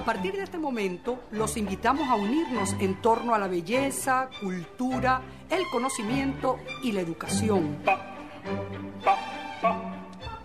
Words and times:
A 0.00 0.02
partir 0.02 0.34
de 0.34 0.44
este 0.44 0.56
momento, 0.56 1.24
los 1.30 1.58
invitamos 1.58 2.08
a 2.08 2.14
unirnos 2.14 2.74
en 2.80 3.02
torno 3.02 3.34
a 3.34 3.38
la 3.38 3.48
belleza, 3.48 4.30
cultura, 4.40 5.20
el 5.50 5.62
conocimiento 5.70 6.58
y 6.82 6.92
la 6.92 7.02
educación. 7.02 7.76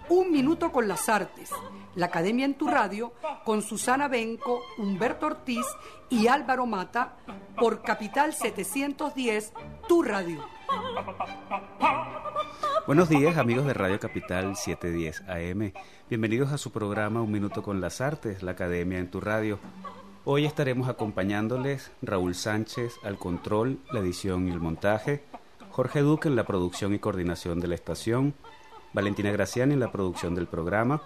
Un 0.10 0.30
minuto 0.30 0.74
con 0.74 0.90
las 0.90 1.08
artes. 1.08 1.52
La 1.96 2.08
Academia 2.08 2.44
en 2.44 2.56
tu 2.56 2.68
Radio 2.68 3.14
con 3.46 3.62
Susana 3.62 4.10
Benco, 4.10 4.62
Humberto 4.78 5.28
Ortiz 5.28 5.66
y 6.10 6.28
Álvaro 6.28 6.66
Mata 6.66 7.16
por 7.56 7.82
Capital 7.82 8.34
710, 8.34 9.54
tu 9.88 10.04
radio. 10.04 10.46
Buenos 12.88 13.10
días 13.10 13.38
amigos 13.38 13.66
de 13.66 13.74
Radio 13.74 14.00
Capital 14.00 14.56
710 14.56 15.24
AM. 15.28 15.74
Bienvenidos 16.08 16.52
a 16.52 16.60
su 16.60 16.72
programa 16.72 17.22
Un 17.22 17.32
Minuto 17.32 17.64
con 17.64 17.82
las 17.82 18.00
Artes, 18.00 18.44
la 18.44 18.52
Academia 18.52 19.00
en 19.00 19.10
tu 19.10 19.20
Radio. 19.20 19.58
Hoy 20.24 20.46
estaremos 20.46 20.88
acompañándoles 20.88 21.92
Raúl 22.02 22.36
Sánchez 22.36 22.94
al 23.04 23.18
control, 23.18 23.80
la 23.92 24.02
edición 24.02 24.48
y 24.48 24.52
el 24.52 24.60
montaje, 24.60 25.24
Jorge 25.72 26.02
Duque 26.02 26.28
en 26.28 26.36
la 26.36 26.46
producción 26.46 26.94
y 26.94 27.00
coordinación 27.00 27.60
de 27.60 27.68
la 27.68 27.76
estación, 27.76 28.36
Valentina 28.94 29.32
Graciani 29.32 29.74
en 29.74 29.80
la 29.80 29.92
producción 29.92 30.36
del 30.36 30.48
programa 30.48 31.02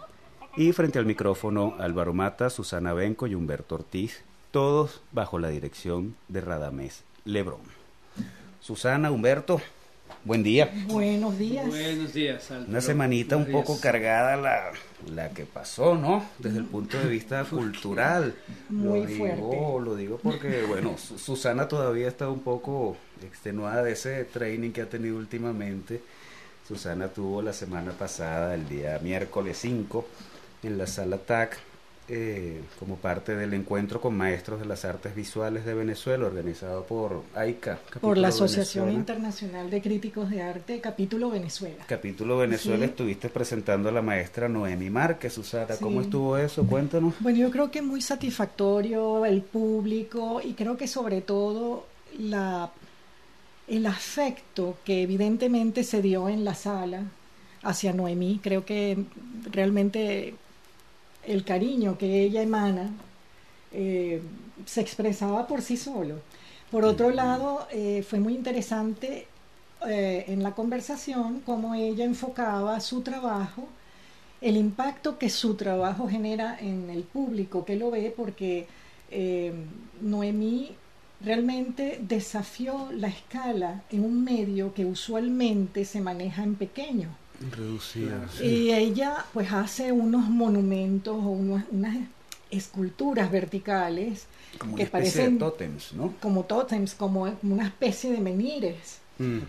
y 0.58 0.74
frente 0.74 1.00
al 1.00 1.06
micrófono 1.06 1.76
Álvaro 1.80 2.14
Mata, 2.14 2.50
Susana 2.50 2.94
Benco 2.94 3.26
y 3.26 3.36
Humberto 3.36 3.76
Ortiz, 3.76 4.24
todos 4.52 5.02
bajo 5.12 5.40
la 5.40 5.48
dirección 5.48 6.16
de 6.28 6.42
Radamés 6.42 7.04
Lebrón. 7.24 7.79
Susana, 8.62 9.12
Humberto, 9.12 9.62
Buen 10.26 10.44
día. 10.44 10.70
Buenos 10.88 11.38
días. 11.38 11.66
Buenos 11.68 12.14
días. 12.14 12.50
Una 12.68 12.82
semanita 12.82 13.38
un 13.38 13.46
poco 13.46 13.80
cargada 13.80 14.36
la, 14.36 14.72
la 15.14 15.30
que 15.30 15.46
pasó, 15.46 15.96
¿no? 15.96 16.26
Desde 16.40 16.58
el 16.58 16.66
punto 16.66 16.98
de 17.00 17.08
vista 17.08 17.44
cultural. 17.50 18.36
Muy 18.68 19.00
lo 19.02 19.06
digo, 19.06 19.18
fuerte. 19.18 19.86
Lo 19.86 19.96
digo 19.96 20.20
porque, 20.22 20.64
bueno, 20.68 20.98
Su- 20.98 21.18
Susana 21.18 21.68
todavía 21.70 22.08
está 22.10 22.28
un 22.28 22.42
poco 22.42 22.98
extenuada 23.24 23.82
de 23.84 23.94
ese 23.94 24.26
training 24.26 24.72
que 24.72 24.82
ha 24.82 24.90
tenido 24.90 25.16
últimamente. 25.16 26.02
Susana 26.68 27.08
tuvo 27.08 27.42
la 27.42 27.54
semana 27.54 27.92
pasada, 27.92 28.56
el 28.56 28.68
día 28.68 29.00
miércoles 29.02 29.58
5, 29.62 30.06
en 30.64 30.78
la 30.78 30.86
sala 30.88 31.18
TAC, 31.18 31.58
eh, 32.10 32.62
como 32.80 32.96
parte 32.96 33.36
del 33.36 33.54
encuentro 33.54 34.02
con 34.02 34.18
maestros 34.18 34.60
de 34.60 34.66
las 34.66 34.84
artes 34.84 35.16
visuales 35.16 35.64
de 35.66 35.74
Venezuela, 35.74 36.26
organizado 36.26 36.84
por 36.84 37.24
AICA. 37.36 37.80
Por 38.02 38.18
la 38.18 38.30
Asociación 38.30 38.86
Venezuela. 38.86 39.00
Internacional 39.00 39.70
de 39.70 39.82
Críticos 39.82 40.30
de 40.30 40.42
Arte, 40.42 40.82
capítulo 40.82 41.30
Venezuela. 41.30 41.84
Capítulo 41.88 42.38
Venezuela, 42.38 42.86
Sí. 42.86 42.92
estuviste 42.92 43.30
presentando 43.30 43.90
a 43.90 43.92
la 43.92 44.02
maestra 44.02 44.50
Noemi 44.50 44.90
Márquez, 44.90 45.34
Susana. 45.34 45.76
¿Cómo 45.80 46.02
estuvo 46.02 46.38
eso? 46.38 46.66
Cuéntanos. 46.66 47.14
Bueno, 47.20 47.38
yo 47.40 47.52
creo 47.52 47.70
que 47.72 47.82
muy 47.82 48.02
satisfactorio 48.02 49.26
el 49.26 49.42
público 49.42 50.42
y 50.44 50.54
creo 50.54 50.78
que 50.78 50.88
sobre 50.88 51.22
todo 51.22 51.86
la, 52.18 52.72
el 53.68 53.86
afecto 53.86 54.78
que 54.84 55.04
evidentemente 55.04 55.84
se 55.84 56.02
dio 56.02 56.28
en 56.30 56.44
la 56.44 56.56
sala 56.56 57.04
hacia 57.62 57.94
Noemí. 57.94 58.40
Creo 58.42 58.66
que 58.66 58.98
realmente 59.52 60.34
el 61.26 61.44
cariño 61.44 61.98
que 61.98 62.24
ella 62.24 62.42
emana 62.42 62.92
eh, 63.72 64.22
se 64.66 64.82
expresaba 64.82 65.48
por 65.48 65.62
sí 65.62 65.78
solo. 65.78 66.16
Por 66.72 66.86
otro 66.86 67.10
lado, 67.12 67.68
eh, 67.72 68.04
fue 68.08 68.20
muy 68.20 68.36
interesante 68.36 69.28
eh, 69.88 70.26
en 70.28 70.44
la 70.44 70.52
conversación 70.52 71.42
cómo 71.46 71.76
ella 71.76 72.06
enfocaba 72.06 72.80
su 72.80 73.02
trabajo, 73.02 73.68
el 74.42 74.58
impacto 74.58 75.18
que 75.18 75.30
su 75.30 75.56
trabajo 75.56 76.08
genera 76.08 76.58
en 76.60 76.90
el 76.90 77.04
público 77.04 77.66
que 77.66 77.76
lo 77.76 77.92
ve, 77.92 78.14
porque 78.16 78.68
Noemí 80.02 80.72
realmente 81.22 82.00
desafió 82.02 82.90
la 82.92 83.08
escala 83.08 83.84
en 83.92 84.06
un 84.06 84.24
medio 84.24 84.74
que 84.74 84.86
usualmente 84.86 85.84
se 85.84 86.00
maneja 86.00 86.44
en 86.44 86.56
pequeño. 86.56 87.10
Reducida. 87.56 88.28
Y 88.42 88.72
ella 88.72 89.26
pues 89.34 89.52
hace 89.52 89.92
unos 89.92 90.30
monumentos 90.30 91.16
o 91.16 91.30
unos- 91.30 91.64
unas 91.72 91.98
esculturas 92.52 93.32
verticales 93.32 94.26
Como 94.58 94.76
que 94.76 94.84
una 94.84 94.92
parecen 94.92 95.34
de 95.36 95.40
tótems, 95.46 95.94
¿no? 95.94 96.14
como 96.22 96.44
tótems, 96.46 96.96
como 96.96 97.32
una 97.44 97.66
especie 97.66 98.12
de 98.12 98.20
menires, 98.20 99.00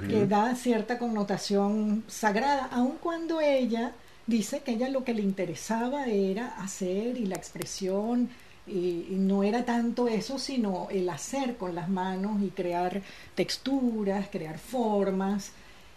que 0.09 0.27
da 0.27 0.55
cierta 0.57 0.99
connotación 0.99 2.03
sagrada, 2.09 2.67
aun 2.73 2.97
cuando 3.01 3.41
ella 3.41 3.93
dice 4.27 4.61
que 4.65 4.73
ella 4.73 4.89
lo 4.89 5.05
que 5.05 5.15
le 5.15 5.23
interesaba 5.23 6.07
era 6.07 6.49
hacer 6.61 7.17
y 7.17 7.27
la 7.27 7.37
expresión, 7.37 8.29
y, 8.67 9.07
y 9.11 9.17
no 9.17 9.43
era 9.45 9.65
tanto 9.65 10.09
eso, 10.09 10.39
sino 10.39 10.89
el 10.91 11.09
hacer 11.09 11.57
con 11.57 11.75
las 11.77 11.89
manos 11.89 12.43
y 12.43 12.49
crear 12.49 13.01
texturas, 13.37 14.29
crear 14.31 14.59
formas 14.59 15.53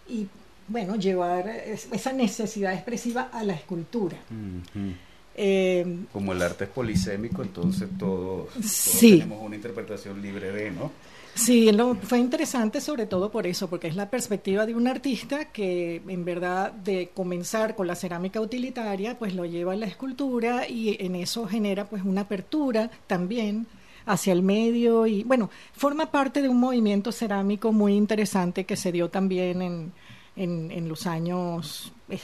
y 0.08 0.28
bueno, 0.68 0.96
llevar 0.96 1.48
es- 1.48 1.88
esa 1.92 2.14
necesidad 2.14 2.74
expresiva 2.74 3.30
a 3.32 3.44
la 3.44 3.54
escultura. 3.54 4.18
Eh, 5.36 5.98
Como 6.12 6.32
el 6.34 6.42
arte 6.44 6.66
es 6.66 6.70
polisémico, 6.70 7.42
entonces 7.42 7.90
todos, 7.98 8.50
todos 8.54 8.66
Sí. 8.66 9.14
tenemos 9.14 9.42
una 9.42 9.56
interpretación 9.56 10.22
libre 10.22 10.52
de, 10.52 10.70
¿no? 10.72 10.92
Sí, 11.34 11.72
lo- 11.72 11.96
fue 11.96 12.20
interesante 12.20 12.80
sobre 12.80 13.08
todo 13.08 13.32
por 13.32 13.48
eso, 13.48 13.68
porque 13.68 13.88
es 13.88 13.96
la 13.96 14.12
perspectiva 14.12 14.68
de 14.68 14.76
un 14.76 14.88
artista 14.88 15.46
que 15.46 16.04
en 16.08 16.24
verdad 16.24 16.72
de 16.72 17.10
comenzar 17.16 17.76
con 17.76 17.88
la 17.88 17.96
cerámica 17.96 18.40
utilitaria, 18.40 19.18
pues 19.18 19.34
lo 19.34 19.44
lleva 19.46 19.74
a 19.74 19.76
la 19.76 19.88
escultura 19.88 20.68
y 20.70 20.96
en 21.04 21.16
eso 21.16 21.48
genera 21.48 21.86
pues 21.86 22.04
una 22.04 22.22
apertura 22.22 22.92
también 23.08 23.66
hacia 24.06 24.34
el 24.34 24.44
medio 24.44 25.08
y 25.08 25.24
bueno, 25.24 25.50
forma 25.76 26.12
parte 26.12 26.44
de 26.44 26.50
un 26.50 26.60
movimiento 26.60 27.12
cerámico 27.12 27.72
muy 27.72 27.96
interesante 27.96 28.66
que 28.66 28.76
se 28.76 28.92
dio 28.92 29.10
también 29.10 29.64
en, 29.64 29.92
en, 30.36 30.72
en 30.72 30.88
los 30.90 31.06
años, 31.08 31.92
eh, 32.10 32.20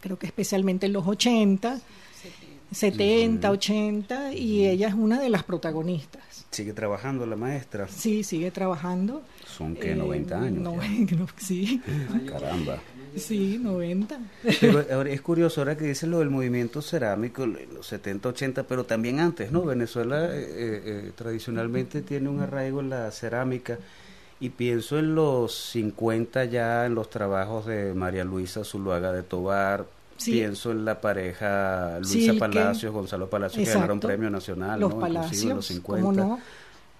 creo 0.00 0.18
que 0.18 0.26
especialmente 0.26 0.86
en 0.86 0.92
los 0.92 1.06
80, 1.06 1.80
70, 2.72 3.50
80 3.50 4.32
y 4.34 4.66
ella 4.66 4.88
es 4.88 4.94
una 4.94 5.20
de 5.20 5.28
las 5.28 5.44
protagonistas. 5.44 6.22
Sigue 6.50 6.72
trabajando 6.72 7.26
la 7.26 7.36
maestra. 7.36 7.88
Sí, 7.88 8.22
sigue 8.24 8.50
trabajando. 8.50 9.22
Son 9.46 9.74
que 9.74 9.92
Eh, 9.92 9.96
90 9.96 10.40
años. 10.40 10.60
no, 10.62 10.76
ya. 10.82 10.88
creo 11.06 11.26
que 11.26 11.44
sí, 11.44 11.80
Caramba. 12.28 12.78
sí, 13.16 13.58
90. 13.60 14.18
Pero 14.60 14.84
ahora 14.92 15.10
es 15.10 15.20
curioso 15.20 15.60
ahora 15.60 15.76
que 15.76 15.84
dice 15.84 16.06
lo 16.06 16.18
del 16.20 16.30
movimiento 16.30 16.82
cerámico 16.82 17.46
los 17.46 17.86
70, 17.86 18.28
80, 18.30 18.62
pero 18.64 18.84
también 18.84 19.20
antes, 19.20 19.52
¿no? 19.52 19.62
Venezuela 19.64 20.24
eh, 20.32 20.46
eh, 20.56 21.12
tradicionalmente 21.14 22.02
tiene 22.02 22.28
un 22.28 22.40
arraigo 22.40 22.80
en 22.80 22.90
la 22.90 23.10
cerámica 23.12 23.78
y 24.40 24.50
pienso 24.50 24.98
en 24.98 25.14
los 25.14 25.54
50 25.54 26.44
ya 26.46 26.86
en 26.86 26.94
los 26.94 27.08
trabajos 27.10 27.66
de 27.66 27.94
María 27.94 28.24
Luisa 28.24 28.64
Zuluaga 28.64 29.12
de 29.12 29.22
Tobar. 29.22 29.86
Sí. 30.16 30.32
Pienso 30.32 30.70
en 30.70 30.84
la 30.84 31.00
pareja 31.00 31.98
Luisa 31.98 32.12
Silke. 32.12 32.38
Palacios, 32.38 32.92
Gonzalo 32.92 33.28
Palacios, 33.28 33.66
que 33.66 33.74
ganaron 33.74 33.98
premio 33.98 34.30
nacional, 34.30 34.78
Los 34.78 34.94
¿no? 34.94 34.96
Inclusive 35.06 35.18
en 35.18 35.22
Palacios, 35.24 35.54
los 35.56 35.66
50. 35.66 36.02
¿cómo 36.02 36.12
no? 36.12 36.40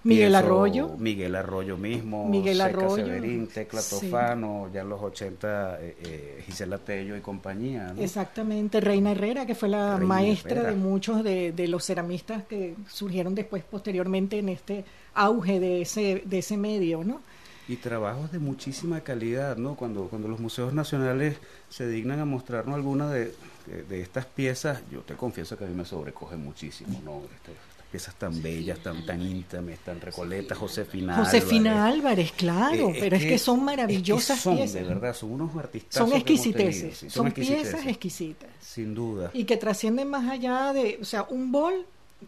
Miguel 0.05 0.33
Pienso 0.33 0.37
Arroyo. 0.37 0.89
Miguel 0.99 1.35
Arroyo 1.35 1.77
mismo, 1.77 2.29
Miguel 2.29 2.57
Seca 2.57 2.65
Arroyo, 2.65 3.05
Severín, 3.05 3.47
Tecla 3.47 3.81
sí. 3.81 4.05
Tofano, 4.05 4.69
ya 4.71 4.81
en 4.81 4.89
los 4.89 5.01
80 5.01 5.79
eh, 5.81 5.95
eh, 6.03 6.43
Gisela 6.45 6.77
Tello 6.77 7.17
y 7.17 7.21
compañía, 7.21 7.91
¿no? 7.91 8.03
Exactamente, 8.03 8.79
Reina 8.81 9.13
Herrera, 9.13 9.47
que 9.47 9.55
fue 9.55 9.67
la 9.67 9.97
Reina 9.97 10.05
maestra 10.05 10.51
Herrera. 10.51 10.69
de 10.69 10.75
muchos 10.75 11.23
de, 11.23 11.53
de 11.53 11.67
los 11.67 11.83
ceramistas 11.83 12.43
que 12.43 12.75
surgieron 12.87 13.33
después, 13.33 13.63
posteriormente, 13.63 14.37
en 14.37 14.49
este 14.49 14.85
auge 15.15 15.59
de 15.59 15.81
ese, 15.81 16.21
de 16.25 16.37
ese 16.39 16.57
medio, 16.57 17.03
¿no? 17.03 17.21
Y 17.67 17.77
trabajos 17.77 18.31
de 18.31 18.37
muchísima 18.37 19.01
calidad, 19.01 19.57
¿no? 19.57 19.75
Cuando, 19.75 20.03
cuando 20.07 20.27
los 20.27 20.39
museos 20.39 20.71
nacionales 20.73 21.37
se 21.69 21.87
dignan 21.87 22.19
a 22.19 22.25
mostrarnos 22.25 22.75
alguna 22.75 23.09
de, 23.09 23.33
de, 23.65 23.81
de 23.89 24.01
estas 24.01 24.27
piezas, 24.27 24.81
yo 24.91 24.99
te 25.01 25.15
confieso 25.15 25.57
que 25.57 25.63
a 25.65 25.67
mí 25.67 25.73
me 25.73 25.85
sobrecoge 25.85 26.35
muchísimo, 26.35 27.01
¿no? 27.03 27.21
Estas, 27.35 27.55
estas 27.55 27.85
piezas 27.89 28.15
tan 28.15 28.39
bellas, 28.43 28.77
tan, 28.83 29.03
tan 29.03 29.19
íntimas, 29.19 29.79
tan 29.79 29.99
recoletas, 29.99 30.55
Josefina 30.59 31.15
Josefina 31.17 31.87
Álvarez. 31.87 31.95
Álvarez, 31.97 32.31
claro, 32.33 32.89
Eh, 32.89 32.97
pero 32.99 33.15
es 33.15 33.23
que 33.25 33.39
son 33.39 33.63
maravillosas 33.65 34.37
es 34.37 34.43
que 34.43 34.43
son, 34.43 34.57
piezas. 34.57 34.73
de 34.75 34.83
verdad, 34.83 35.15
son 35.15 35.31
unos 35.31 35.55
artistas. 35.55 35.95
son 36.07 36.13
exquisiteces, 36.13 36.83
exquisiteces, 36.83 37.13
son 37.13 37.31
piezas 37.31 37.85
exquisitas. 37.87 38.49
Sin 38.61 38.93
duda. 38.93 39.31
y 39.33 39.45
que 39.45 39.57
trascienden 39.57 40.07
más 40.09 40.29
allá 40.29 40.71
de, 40.71 40.99
o 41.01 41.05
sea, 41.05 41.23
un 41.29 41.51
bol 41.51 41.73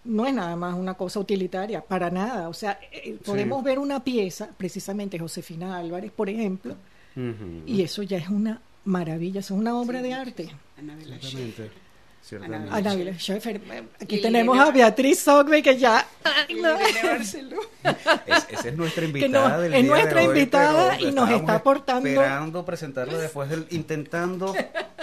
no 0.06 0.26
es 0.26 0.34
nada 0.34 0.56
más 0.56 0.76
una 0.76 0.94
cosa 0.94 1.20
utilitaria, 1.20 1.82
para 1.82 2.10
nada. 2.10 2.50
O 2.50 2.54
sea, 2.54 2.80
eh, 2.92 3.18
podemos 3.24 3.64
ver 3.64 3.80
una 3.80 4.04
pieza, 4.04 4.50
precisamente 4.58 5.20
Josefina 5.20 5.78
Álvarez, 5.78 6.12
por 6.12 6.30
ejemplo, 6.30 6.76
y 7.66 7.82
eso 7.82 8.04
ya 8.04 8.18
es 8.18 8.30
una 8.30 8.62
maravilla, 8.86 9.40
eso 9.40 9.56
es 9.56 9.60
una 9.60 9.76
obra 9.76 10.02
de 10.02 10.14
arte. 10.14 10.50
Ana 12.36 12.96
Vila 12.96 13.12
eh, 13.12 13.84
aquí 14.02 14.22
tenemos 14.22 14.60
a 14.60 14.72
Beatriz 14.72 15.20
Sogbe 15.20 15.64
que 15.64 15.78
ya... 15.78 16.06
ay, 16.24 16.56
no. 16.56 16.74
Barceló. 17.04 17.58
esa 18.50 18.68
es 18.70 18.76
nuestra 18.76 19.06
invitada 19.06 19.60
del 19.60 19.74
Es 19.74 19.84
día 19.84 19.92
nuestra 19.92 20.22
de 20.22 20.28
hoy, 20.28 20.38
invitada 20.38 21.02
y 21.02 21.12
nos 21.12 21.30
está 21.30 21.56
aportando. 21.56 22.10
Esperando 22.10 22.66
presentarla 22.66 23.18
después 23.18 23.50
del. 23.50 23.66
Intentando 23.70 24.54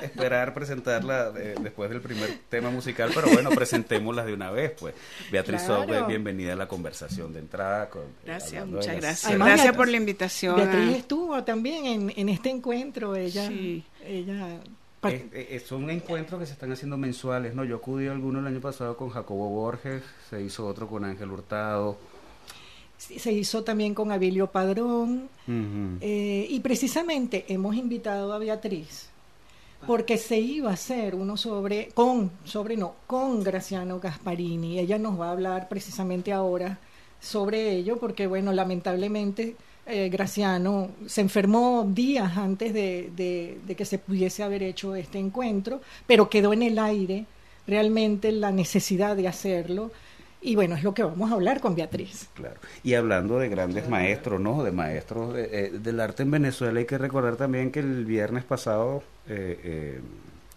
esperar 0.03 0.53
presentarla 0.53 1.33
eh, 1.37 1.55
después 1.61 1.89
del 1.91 2.01
primer 2.01 2.39
tema 2.49 2.71
musical, 2.71 3.11
pero 3.15 3.29
bueno, 3.29 3.51
presentémosla 3.51 4.25
de 4.25 4.35
una 4.35 4.51
vez, 4.51 4.73
pues. 4.79 4.95
Beatriz 5.31 5.63
Claro. 5.63 5.85
Sobe, 5.85 6.03
bienvenida 6.07 6.53
a 6.53 6.57
la 6.57 6.69
conversación 6.69 7.33
de 7.33 7.39
entrada. 7.41 7.89
Con, 7.89 8.03
Gracias, 8.25 8.53
hablando 8.53 8.77
de 8.77 8.83
muchas 8.83 8.97
gracias. 9.01 9.27
Además, 9.27 9.49
gracias 9.49 9.77
por 9.77 9.89
la 9.89 9.97
invitación. 9.97 10.57
Beatriz 10.57 10.97
estuvo 10.97 11.43
también 11.45 11.87
en, 11.87 12.13
en 12.17 12.29
este 12.29 12.51
encuentro. 12.51 13.17
Ella, 13.17 13.49
Sí. 13.49 13.85
ella 14.05 14.59
par- 15.05 15.13
Eh, 15.13 15.29
eh, 15.33 15.63
son 15.65 15.89
encuentros 15.91 16.41
que 16.41 16.47
se 16.47 16.53
están 16.55 16.73
haciendo 16.73 16.97
mensuales, 16.97 17.55
¿no? 17.55 17.65
Yo 17.65 17.77
acudí 17.77 18.07
a 18.09 18.13
alguno 18.13 18.41
el 18.41 18.47
año 18.47 18.61
pasado 18.61 18.97
con 18.97 19.11
Jacobo 19.11 19.49
Borges, 19.51 20.03
se 20.29 20.43
hizo 20.43 20.67
otro 20.67 20.89
con 20.89 21.05
Ángel 21.05 21.31
Hurtado. 21.31 21.97
se 22.97 23.33
hizo 23.33 23.63
también 23.63 23.93
con 23.95 24.11
Abilio 24.13 24.47
Padrón. 24.47 25.29
Eh, 26.01 26.47
y 26.49 26.61
precisamente 26.61 27.45
hemos 27.49 27.77
invitado 27.77 28.33
a 28.33 28.39
Beatriz 28.39 29.11
porque 29.87 30.17
se 30.17 30.39
iba 30.39 30.71
a 30.71 30.75
hacer 30.75 31.15
uno 31.15 31.37
sobre, 31.37 31.89
con, 31.89 32.31
sobre 32.45 32.77
no, 32.77 32.95
con 33.07 33.43
Graciano 33.43 34.01
Gasparini. 34.01 34.79
Ella 34.79 34.99
nos 34.99 35.21
va 35.21 35.29
a 35.29 35.33
hablar 35.33 35.69
precisamente 35.69 36.33
ahora 36.33 36.79
sobre 37.21 37.73
ello 37.73 37.99
porque, 37.99 38.27
bueno, 38.27 38.53
lamentablemente 38.53 39.57
eh, 39.87 40.09
Graciano 40.09 40.91
se 41.07 41.21
enfermó 41.21 41.87
días 41.89 42.37
antes 42.37 42.73
de, 42.73 43.59
que 43.77 43.85
se 43.85 43.99
pudiese 43.99 44.43
haber 44.43 44.63
hecho 44.63 44.95
este 44.95 45.19
encuentro, 45.19 45.81
pero 46.07 46.29
quedó 46.29 46.53
en 46.53 46.63
el 46.63 46.79
aire 46.79 47.27
realmente 47.67 48.33
la 48.33 48.51
necesidad 48.51 49.17
de 49.17 49.29
hacerlo. 49.29 49.91
Y 50.41 50.57
bueno, 50.57 50.77
es 50.77 50.83
lo 50.85 50.93
que 50.93 51.03
vamos 51.03 51.31
a 51.31 51.35
hablar 51.35 51.61
con 51.61 51.75
Beatriz. 51.75 52.29
Claro. 52.35 52.57
Y 52.83 52.93
hablando 52.95 53.39
de 53.39 53.49
grandes 53.49 53.89
maestros, 53.89 54.39
¿no? 54.41 54.63
De 54.63 54.73
maestros 54.73 55.33
de- 55.33 55.49
eh, 55.67 55.71
del 55.71 55.99
arte 56.01 56.23
en 56.23 56.31
Venezuela, 56.31 56.79
hay 56.81 56.85
que 56.87 56.99
recordar 56.99 57.37
también 57.37 57.71
que 57.71 57.81
el 57.81 58.05
viernes 58.05 58.45
pasado 58.45 59.03
eh, 59.27 59.59
eh, 59.65 60.01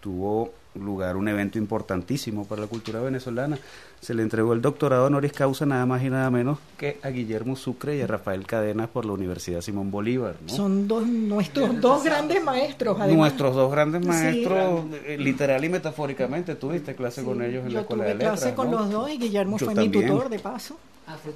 tuvo 0.00 0.52
lugar 0.74 1.16
un 1.16 1.26
evento 1.28 1.56
importantísimo 1.58 2.44
para 2.46 2.60
la 2.60 2.66
cultura 2.66 3.00
venezolana. 3.00 3.58
Se 4.00 4.14
le 4.14 4.22
entregó 4.22 4.52
el 4.52 4.62
doctorado 4.62 5.06
honoris 5.06 5.32
causa 5.32 5.66
nada 5.66 5.84
más 5.84 6.02
y 6.02 6.08
nada 6.08 6.30
menos 6.30 6.58
que 6.78 6.98
a 7.02 7.08
Guillermo 7.08 7.56
Sucre 7.56 7.96
y 7.96 8.00
a 8.00 8.06
Rafael 8.06 8.46
Cadenas 8.46 8.88
por 8.88 9.04
la 9.04 9.12
Universidad 9.12 9.60
Simón 9.60 9.90
Bolívar, 9.90 10.36
¿no? 10.46 10.48
Son 10.54 10.86
dos 10.86 11.06
nuestros 11.06 11.80
dos 11.80 12.04
grandes 12.04 12.42
maestros, 12.42 12.96
además. 13.00 13.16
Nuestros 13.18 13.56
dos 13.56 13.70
grandes 13.72 14.02
Sí. 14.02 14.08
maestros, 14.08 14.84
eh, 15.04 15.16
literal 15.18 15.64
y 15.64 15.68
metafóricamente, 15.68 16.54
tuviste 16.54 16.94
clase 16.94 17.24
con 17.24 17.42
ellos 17.42 17.64
en 17.64 17.70
Yo 17.70 17.74
la 17.74 17.80
Escuela 17.82 18.04
de 18.04 18.14
Letras, 18.14 18.40
clase 18.40 18.54
con 18.54 18.70
¿no? 18.70 18.78
los 18.78 18.90
dos 18.90 19.10
y 19.10 19.18
Guillermo 19.18 19.58
Yo 19.58 19.66
fue 19.66 19.74
también. 19.74 20.04
mi 20.04 20.08
tutor 20.10 20.28
de 20.30 20.38
paso. 20.38 20.78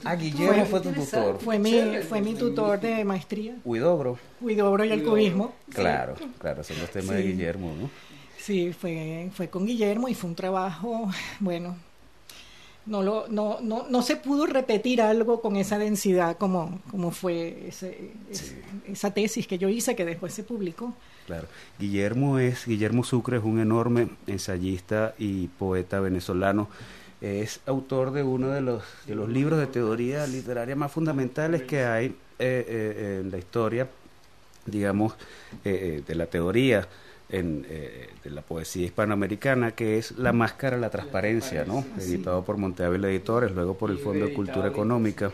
Ah, 0.04 0.14
Guillermo 0.16 0.66
fue 0.66 0.80
tu 0.80 0.92
tutor. 0.92 1.38
Fue 1.40 1.58
mi, 1.58 1.72
fue 2.08 2.20
mi 2.20 2.34
tutor 2.34 2.78
de 2.78 3.04
maestría, 3.04 3.56
Huidobro. 3.64 4.18
Huidobro 4.40 4.84
y 4.84 4.92
el 4.92 5.02
cubismo. 5.02 5.52
Claro, 5.72 6.14
claro, 6.38 6.62
son 6.62 6.78
los 6.78 6.90
temas 6.90 7.16
de 7.16 7.22
Sí. 7.22 7.28
Guillermo, 7.28 7.72
¿no? 7.80 7.90
Sí, 8.38 8.72
fue, 8.72 9.30
fue 9.34 9.48
con 9.48 9.64
Guillermo 9.66 10.08
y 10.08 10.14
fue 10.14 10.28
un 10.30 10.36
trabajo, 10.36 11.10
bueno, 11.40 11.76
no, 12.86 13.02
lo, 13.02 13.26
no, 13.28 13.60
no, 13.60 13.86
no 13.88 14.02
se 14.02 14.16
pudo 14.16 14.46
repetir 14.46 15.00
algo 15.02 15.40
con 15.40 15.56
esa 15.56 15.78
densidad 15.78 16.36
como, 16.36 16.80
como 16.90 17.10
fue 17.10 17.68
ese- 17.68 18.10
esa 18.86 19.12
tesis 19.14 19.46
que 19.46 19.58
yo 19.58 19.68
hice 19.68 19.94
que 19.94 20.04
después 20.04 20.34
se 20.34 20.42
publicó. 20.42 20.92
Claro. 21.26 21.46
Guillermo 21.78 22.38
es, 22.40 22.66
Guillermo 22.66 23.04
Sucre 23.04 23.36
es 23.38 23.44
un 23.44 23.60
enorme 23.60 24.08
ensayista 24.26 25.14
y 25.18 25.46
poeta 25.46 26.00
venezolano. 26.00 26.68
Es 27.20 27.60
autor 27.66 28.10
de 28.10 28.24
uno 28.24 28.48
de 28.48 28.60
los, 28.60 28.82
de 29.06 29.14
los 29.14 29.28
libros 29.28 29.60
de 29.60 29.68
teoría 29.68 30.26
literaria 30.26 30.74
más 30.74 30.90
fundamentales 30.90 31.62
que 31.62 31.84
hay 31.84 32.06
eh, 32.06 32.14
eh, 32.40 33.20
en 33.22 33.30
la 33.30 33.38
historia, 33.38 33.88
digamos, 34.66 35.12
eh, 35.64 35.98
eh, 35.98 36.02
de 36.06 36.14
la 36.16 36.26
teoría 36.26 36.88
en, 37.32 37.66
eh, 37.68 38.10
de 38.22 38.30
la 38.30 38.42
poesía 38.42 38.84
hispanoamericana, 38.84 39.72
que 39.72 39.98
es 39.98 40.12
La 40.18 40.32
Máscara, 40.32 40.76
la 40.76 40.90
Transparencia, 40.90 41.64
¿no? 41.64 41.84
Editado 41.98 42.44
por 42.44 42.58
Monteávila 42.58 43.08
Editores, 43.08 43.52
luego 43.52 43.76
por 43.76 43.90
el 43.90 43.98
Fondo 43.98 44.26
de 44.26 44.34
Cultura 44.34 44.68
Económica. 44.68 45.32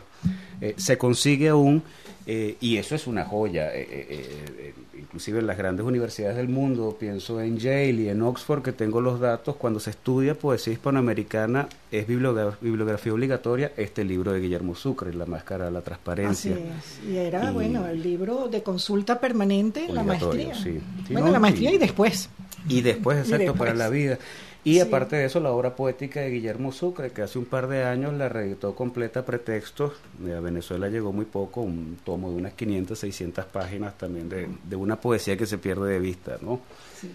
Eh, 0.60 0.74
se 0.76 0.96
consigue 0.96 1.48
aún, 1.48 1.82
eh, 2.30 2.56
y 2.60 2.76
eso 2.76 2.94
es 2.94 3.06
una 3.06 3.25
joya, 3.25 3.75
eh, 3.75 3.88
eh, 3.90 4.06
eh, 4.10 4.44
eh, 4.58 4.75
inclusive 5.00 5.38
en 5.38 5.46
las 5.46 5.56
grandes 5.56 5.86
universidades 5.86 6.36
del 6.36 6.48
mundo, 6.50 6.94
pienso 7.00 7.40
en 7.40 7.56
Yale 7.56 7.90
y 8.02 8.08
en 8.10 8.20
Oxford, 8.20 8.62
que 8.62 8.72
tengo 8.72 9.00
los 9.00 9.19
datos, 9.19 9.56
cuando 9.56 9.80
se 9.80 9.88
estudia 9.90 10.34
poesía 10.34 10.75
hispanoamericana, 10.75 11.69
es 11.90 12.06
bibliogra- 12.06 12.58
bibliografía 12.60 13.14
obligatoria 13.14 13.72
este 13.78 14.04
libro 14.04 14.32
de 14.32 14.40
Guillermo 14.40 14.75
Sucre, 14.75 15.14
La 15.14 15.25
Máscara, 15.25 15.70
la 15.70 15.80
Transparencia. 15.80 16.52
Así 16.52 16.62
es. 17.06 17.10
Y 17.10 17.16
era, 17.16 17.50
Y- 17.50 17.54
bueno, 17.54 17.86
el 17.88 18.02
libro 18.02 18.48
de 18.48 18.62
consulta 18.62 19.19
permanente 19.19 19.86
en 19.86 19.94
la 19.94 20.02
maestría. 20.02 20.54
sí. 20.54 20.80
Sí, 21.06 21.12
bueno, 21.14 21.28
no, 21.28 21.32
la 21.32 21.40
maestría 21.40 21.72
y- 21.72 21.76
y 21.76 21.78
después. 21.78 22.28
Y 22.69 22.82
después, 22.82 23.16
Y 23.16 23.20
exacto, 23.20 23.38
después. 23.52 23.58
para 23.70 23.75
la 23.75 23.88
vida. 23.88 24.19
Y 24.68 24.74
Sí. 24.74 24.80
aparte 24.80 25.16
de 25.16 25.24
eso, 25.24 25.40
la 25.40 25.50
obra 25.52 25.74
poética 25.76 26.20
de 26.20 26.30
Guillermo 26.30 26.72
Sucre, 26.72 27.10
que 27.12 27.22
hace 27.22 27.38
un 27.38 27.46
par 27.46 27.68
de 27.68 27.84
años 27.84 28.12
la 28.14 28.28
reeditó 28.28 28.74
completa 28.74 29.20
a 29.20 29.24
pretextos. 29.24 29.92
Eh, 30.26 30.34
A 30.34 30.40
Venezuela 30.40 30.88
llegó 30.88 31.12
muy 31.12 31.24
poco, 31.24 31.62
un 31.62 31.98
tomo 32.04 32.30
de 32.30 32.36
unas 32.36 32.52
500, 32.54 32.98
600 32.98 33.44
páginas 33.46 33.96
también 33.96 34.28
de, 34.28 34.48
de 34.64 34.76
una 34.76 35.00
poesía 35.00 35.36
que 35.36 35.46
se 35.46 35.58
pierde 35.58 35.90
de 35.92 36.00
vista, 36.00 36.38
¿no? 36.42 36.60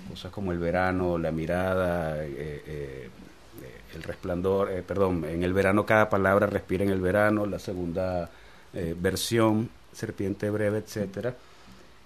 Cosas 0.10 0.32
como 0.32 0.52
el 0.52 0.60
verano, 0.60 1.18
la 1.18 1.32
mirada, 1.32 2.24
eh, 2.26 2.64
eh, 2.66 3.10
el 3.96 4.04
resplandor, 4.04 4.72
eh, 4.72 4.82
perdón, 4.82 5.24
en 5.26 5.44
el 5.44 5.54
verano 5.54 5.86
cada 5.86 6.10
palabra 6.10 6.48
respira 6.48 6.84
en 6.84 6.90
el 6.90 7.02
verano, 7.02 7.46
la 7.46 7.60
segunda 7.60 8.30
versión, 9.00 9.70
serpiente 9.92 10.50
breve, 10.50 10.80
etcétera. 10.80 11.36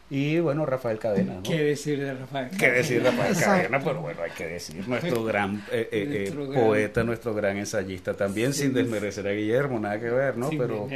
Y 0.10 0.40
bueno, 0.40 0.66
Rafael 0.66 0.98
Cadena, 1.00 1.34
¿no? 1.36 1.44
¿Qué 1.44 1.62
decir 1.64 2.00
de 2.00 2.14
Rafael? 2.14 2.50
¿Qué 2.58 2.72
decir 2.72 3.04
Rafael 3.04 3.34
Exacto. 3.34 3.52
Cadena? 3.70 3.80
Pero 3.84 4.02
bueno, 4.02 4.22
hay 4.24 4.32
que 4.32 4.46
decir, 4.48 4.88
nuestro 4.88 5.24
gran 5.26 5.58
eh, 5.70 5.90
eh, 5.92 6.28
eh, 6.28 6.32
gran- 6.34 6.54
poeta, 6.54 7.04
nuestro 7.04 7.34
gran 7.34 7.58
ensayista 7.58 8.14
también, 8.14 8.54
Sí. 8.54 8.64
sin 8.64 8.74
desmerecer 8.74 9.28
a 9.28 9.32
Guillermo, 9.32 9.80
nada 9.82 10.00
que 10.00 10.10
ver, 10.10 10.38
¿no? 10.38 10.48
Sin 10.50 10.60
Pero 10.60 10.88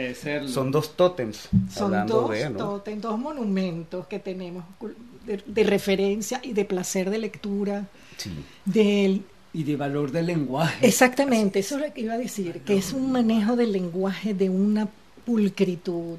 son 0.48 0.72
dos 0.72 0.96
tótems, 0.96 1.50
Son 1.74 1.86
hablando 1.94 2.22
dos, 2.22 2.31
de, 2.31 2.50
¿no? 2.52 2.58
totem, 2.58 3.02
dos 3.02 3.19
monumentos 3.19 4.08
que 4.08 4.19
tenemos 4.19 4.63
de 5.46 5.63
referencia 5.63 6.40
y 6.42 6.54
de 6.54 6.63
placer 6.66 7.10
de 7.10 7.18
lectura. 7.18 7.86
Sí. 8.16 8.31
Del, 8.63 9.24
Y 9.54 9.63
de 9.63 9.75
valor 9.75 10.12
del 10.12 10.28
lenguaje. 10.28 10.88
exactamente, 10.88 11.60
eso 11.60 11.75
es 11.75 11.81
lo 11.88 11.94
que 11.94 12.00
iba 12.02 12.13
a 12.13 12.18
decir, 12.18 12.62
que 12.62 12.78
es 12.78 12.94
un 12.94 13.12
manejo 13.12 13.58
del 13.58 13.74
lenguaje 13.74 14.34
de 14.34 14.50
una 14.50 14.88
pulcritud. 15.25 16.18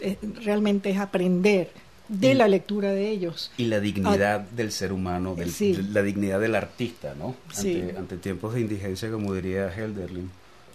Eh, 0.00 0.16
realmente 0.44 0.90
es 0.90 0.98
aprender 0.98 1.70
de 2.08 2.34
la 2.34 2.48
lectura 2.48 2.90
de 2.92 3.10
ellos. 3.10 3.50
Y 3.58 3.66
la 3.66 3.80
dignidad 3.80 4.40
del 4.40 4.72
ser 4.72 4.92
humano, 4.92 5.34
del- 5.34 5.50
Sí. 5.52 5.72
de- 5.74 5.82
la 5.82 6.02
dignidad 6.02 6.40
del 6.40 6.54
artista, 6.54 7.14
¿no? 7.18 7.34
Sí. 7.52 7.80
Ante, 7.82 7.96
ante 7.98 8.16
tiempos 8.16 8.54
de 8.54 8.60
indigencia, 8.62 9.10
como 9.10 9.34
diría 9.34 9.72
Helderlin, 9.74 10.30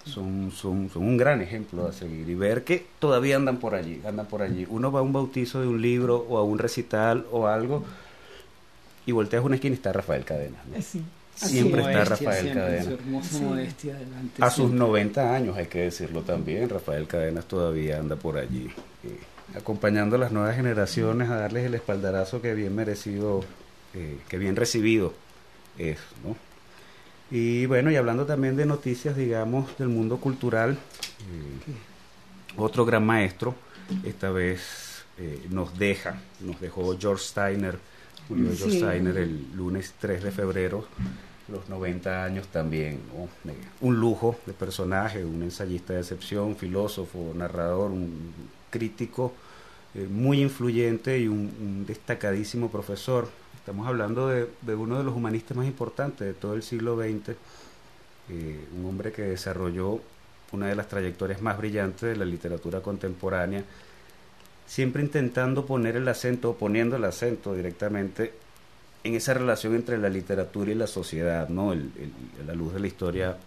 son, 0.06 0.52
son, 0.52 0.90
son 0.92 1.04
un 1.04 1.18
gran 1.18 1.42
ejemplo 1.42 1.88
a 1.88 1.94
seguir 1.94 2.28
y 2.30 2.36
ver 2.36 2.64
que 2.64 2.86
todavía 3.00 3.36
andan 3.38 3.58
por 3.58 3.74
allí, 3.74 4.02
andan 4.06 4.26
por 4.28 4.42
allí. 4.42 4.68
Uno 4.70 4.92
va 4.92 5.00
a 5.00 5.04
un 5.04 5.14
bautizo 5.14 5.62
de 5.62 5.68
un 5.68 5.82
libro 5.82 6.18
o 6.30 6.38
a 6.38 6.44
un 6.44 6.60
recital 6.60 7.26
o 7.32 7.48
algo 7.48 7.84
y 9.06 9.12
volteas 9.12 9.44
una 9.44 9.56
esquina 9.56 9.74
y 9.74 9.78
está 9.78 9.94
Rafael 9.94 10.24
Cadena. 10.26 10.58
¿no? 10.70 10.78
Eh, 10.78 10.82
sí, 10.82 11.02
Siempre 11.36 11.82
así 11.82 11.90
está 11.90 12.02
es. 12.04 12.10
Modestia, 12.10 12.28
Rafael 12.28 12.42
siempre, 12.44 12.62
Cadena. 12.64 13.24
Su 13.24 13.38
Sí. 13.38 13.42
modestia 13.44 13.96
delante 13.96 14.44
A 14.44 14.50
sus 14.50 14.56
siempre. 14.58 14.80
90 14.80 15.36
años, 15.36 15.58
hay 15.58 15.66
que 15.68 15.80
decirlo 15.80 16.22
también, 16.22 16.70
Rafael 16.70 17.08
Cadenas 17.08 17.46
todavía 17.46 17.98
anda 18.00 18.16
por 18.18 18.38
allí, 18.38 18.68
eh, 19.04 19.18
acompañando 19.56 20.16
a 20.16 20.20
las 20.20 20.32
nuevas 20.32 20.56
generaciones 20.56 21.30
a 21.30 21.36
darles 21.36 21.66
el 21.66 21.76
espaldarazo 21.76 22.42
que 22.42 22.54
bien 22.54 22.76
merecido, 22.76 23.44
eh, 23.94 24.18
que 24.28 24.38
bien 24.38 24.56
recibido 24.56 25.14
es, 25.78 26.00
¿no? 26.24 26.36
Y 27.32 27.66
bueno, 27.66 27.90
y 27.90 27.96
hablando 27.96 28.26
también 28.26 28.56
de 28.56 28.66
noticias, 28.66 29.16
digamos, 29.16 29.78
del 29.78 29.90
mundo 29.90 30.18
cultural, 30.18 30.72
eh, 30.74 31.74
otro 32.58 32.86
gran 32.86 33.06
maestro, 33.06 33.56
esta 34.04 34.30
vez 34.30 35.06
eh, 35.18 35.48
nos 35.50 35.78
deja, 35.78 36.20
nos 36.42 36.60
dejó 36.60 36.98
George 36.98 37.24
Steiner, 37.24 37.78
murió 38.30 38.56
George 38.56 38.72
Sí. 38.72 38.80
Steiner 38.80 39.18
el 39.18 39.56
lunes 39.56 39.94
3 40.00 40.24
de 40.24 40.32
febrero, 40.32 40.86
los 41.48 41.68
90 41.70 42.24
años 42.24 42.48
también, 42.48 43.00
¿no? 43.08 43.28
Un 43.82 44.00
lujo 44.00 44.38
de 44.46 44.54
personaje, 44.54 45.26
un 45.26 45.42
ensayista 45.44 45.94
de 45.94 46.00
excepción, 46.00 46.56
filósofo, 46.56 47.34
narrador, 47.36 47.92
un 47.92 48.32
crítico 48.70 49.34
eh, 49.96 50.08
muy 50.10 50.42
influyente 50.42 51.20
y 51.20 51.28
un, 51.28 51.86
destacadísimo 51.88 52.72
profesor. 52.72 53.30
Estamos 53.56 53.88
hablando 53.88 54.28
de, 54.28 54.48
de 54.62 54.76
uno 54.76 54.98
de 54.98 55.04
los 55.04 55.16
humanistas 55.16 55.56
más 55.56 55.66
importantes 55.68 56.28
de 56.28 56.34
todo 56.34 56.54
el 56.56 56.64
siglo 56.64 56.98
XX, 56.98 57.36
eh, 58.30 58.66
un 58.78 58.86
hombre 58.86 59.12
que 59.12 59.22
desarrolló 59.24 60.00
una 60.52 60.68
de 60.68 60.76
las 60.76 60.88
trayectorias 60.88 61.42
más 61.42 61.58
brillantes 61.58 62.02
de 62.02 62.16
la 62.16 62.26
literatura 62.26 62.82
contemporánea, 62.82 63.64
siempre 64.68 65.02
intentando 65.02 65.66
poner 65.66 65.96
el 65.96 66.08
acento, 66.08 66.52
o 66.52 66.56
poniendo 66.58 66.96
el 66.96 67.04
acento 67.06 67.54
directamente 67.56 68.34
en 69.04 69.16
esa 69.16 69.34
relación 69.34 69.76
entre 69.76 69.98
la 69.98 70.10
literatura 70.10 70.72
y 70.72 70.76
la 70.76 70.88
sociedad, 70.88 71.50
¿no? 71.50 71.74
El- 71.74 71.92
el- 71.98 72.42
a 72.42 72.46
la 72.48 72.54
luz 72.54 72.74
de 72.74 72.80
la 72.80 72.88
historia 72.88 73.38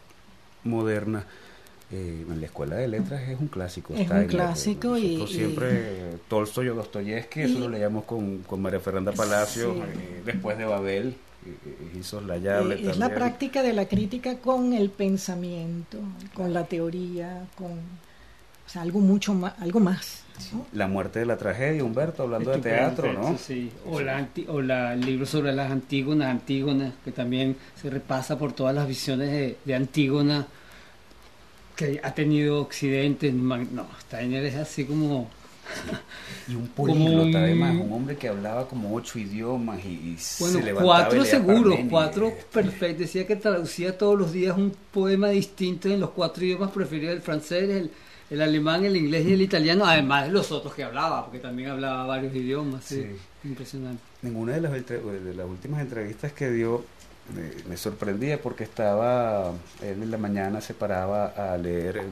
moderna, 0.64 1.24
Eh, 1.92 2.24
en 2.28 2.40
la 2.40 2.46
escuela 2.46 2.74
de 2.76 2.88
letras 2.88 3.22
es 3.28 3.38
un 3.38 3.46
clásico. 3.46 3.94
Es 3.94 4.00
está 4.00 4.14
un 4.16 4.20
en 4.22 4.26
la- 4.26 4.32
clásico 4.32 4.98
y- 4.98 5.24
siempre 5.28 6.16
Tolstoy 6.28 6.68
o 6.70 6.74
Dostoyevsky, 6.74 7.42
eso 7.42 7.60
lo 7.60 7.68
leíamos 7.68 8.04
con, 8.04 8.38
con 8.38 8.60
María 8.60 8.80
Fernanda 8.80 9.12
Palacio, 9.12 9.72
Sí. 9.74 9.80
eh, 9.80 10.22
después 10.24 10.58
de 10.58 10.64
Babel, 10.64 11.14
eh, 11.46 11.54
eh, 11.64 11.90
insoslayable 11.94 12.74
Eh, 12.74 12.90
es 12.90 12.98
la 12.98 13.08
práctica 13.10 13.62
de 13.62 13.72
la 13.72 13.86
crítica 13.86 14.38
con 14.38 14.72
el 14.72 14.90
pensamiento, 14.90 15.98
con 16.34 16.52
la 16.52 16.64
teoría, 16.64 17.44
con 17.56 17.68
o 17.68 18.68
sea, 18.68 18.82
algo 18.82 18.98
mucho 18.98 19.32
más, 19.32 19.54
algo 19.60 19.78
más. 19.78 20.24
¿no? 20.52 20.66
La 20.72 20.88
muerte 20.88 21.20
de 21.20 21.26
la 21.26 21.36
tragedia, 21.36 21.84
Humberto, 21.84 22.24
hablando 22.24 22.50
de 22.50 22.58
teatro, 22.58 23.12
¿no? 23.12 23.38
sí. 23.38 23.70
O, 23.88 24.00
la 24.00 24.18
anti- 24.18 24.44
o 24.48 24.60
la, 24.60 24.92
el 24.94 25.02
libro 25.02 25.24
sobre 25.24 25.52
las 25.52 25.70
Antígonas, 25.70 26.28
Antígonas, 26.30 26.94
que 27.04 27.12
también 27.12 27.56
se 27.80 27.88
repasa 27.90 28.36
por 28.36 28.52
todas 28.52 28.74
las 28.74 28.88
visiones 28.88 29.30
de, 29.30 29.56
de 29.64 29.74
Antígona 29.76 30.48
que 31.76 32.00
ha 32.02 32.14
tenido 32.14 32.60
Occidente. 32.62 33.30
man- 33.32 33.68
No, 33.72 33.86
Steiner 34.02 34.44
es 34.44 34.56
así 34.56 34.84
como... 34.84 35.28
Y 36.48 36.54
un 36.54 36.68
políglota, 36.76 37.38
además, 37.38 37.74
un 37.76 37.92
hombre 37.92 38.16
que 38.16 38.28
hablaba 38.28 38.68
como 38.68 38.94
ocho 38.94 39.18
idiomas 39.18 39.84
y, 39.84 39.88
y 39.88 40.16
Bueno, 40.38 40.58
se 40.60 40.64
levantaba 40.64 40.84
cuatro 41.02 41.24
seguros, 41.24 41.78
cuatro 41.90 42.32
perfectos. 42.52 43.00
Decía 43.00 43.26
que 43.26 43.36
traducía 43.36 43.98
todos 43.98 44.16
los 44.18 44.32
días 44.32 44.56
un 44.56 44.72
poema 44.92 45.28
distinto 45.30 45.88
en 45.88 46.00
los 46.00 46.10
cuatro 46.10 46.44
idiomas 46.44 46.70
preferidos, 46.70 47.14
el 47.16 47.20
francés, 47.22 47.68
el, 47.68 47.90
el 48.30 48.42
alemán, 48.42 48.84
el 48.84 48.96
inglés 48.96 49.26
y 49.26 49.32
el 49.32 49.42
italiano, 49.42 49.84
además 49.84 50.26
de 50.26 50.32
los 50.32 50.52
otros 50.52 50.72
que 50.72 50.84
hablaba, 50.84 51.24
porque 51.24 51.40
también 51.40 51.70
hablaba 51.70 52.06
varios 52.06 52.34
idiomas. 52.34 52.84
sí. 52.84 53.02
Sí. 53.02 53.16
Impresionante. 53.48 54.02
Ninguna 54.22 54.54
de 54.54 54.60
las, 54.60 54.72
de 54.72 55.34
las 55.36 55.46
últimas 55.46 55.80
entrevistas 55.80 56.32
que 56.32 56.50
dio 56.50 56.84
eh, 57.36 57.56
me 57.68 57.76
sorprendía 57.76 58.40
porque 58.40 58.64
estaba, 58.64 59.52
él 59.82 60.02
en 60.02 60.10
la 60.10 60.18
mañana 60.18 60.60
se 60.60 60.74
paraba 60.74 61.26
a 61.28 61.56
leer 61.56 62.02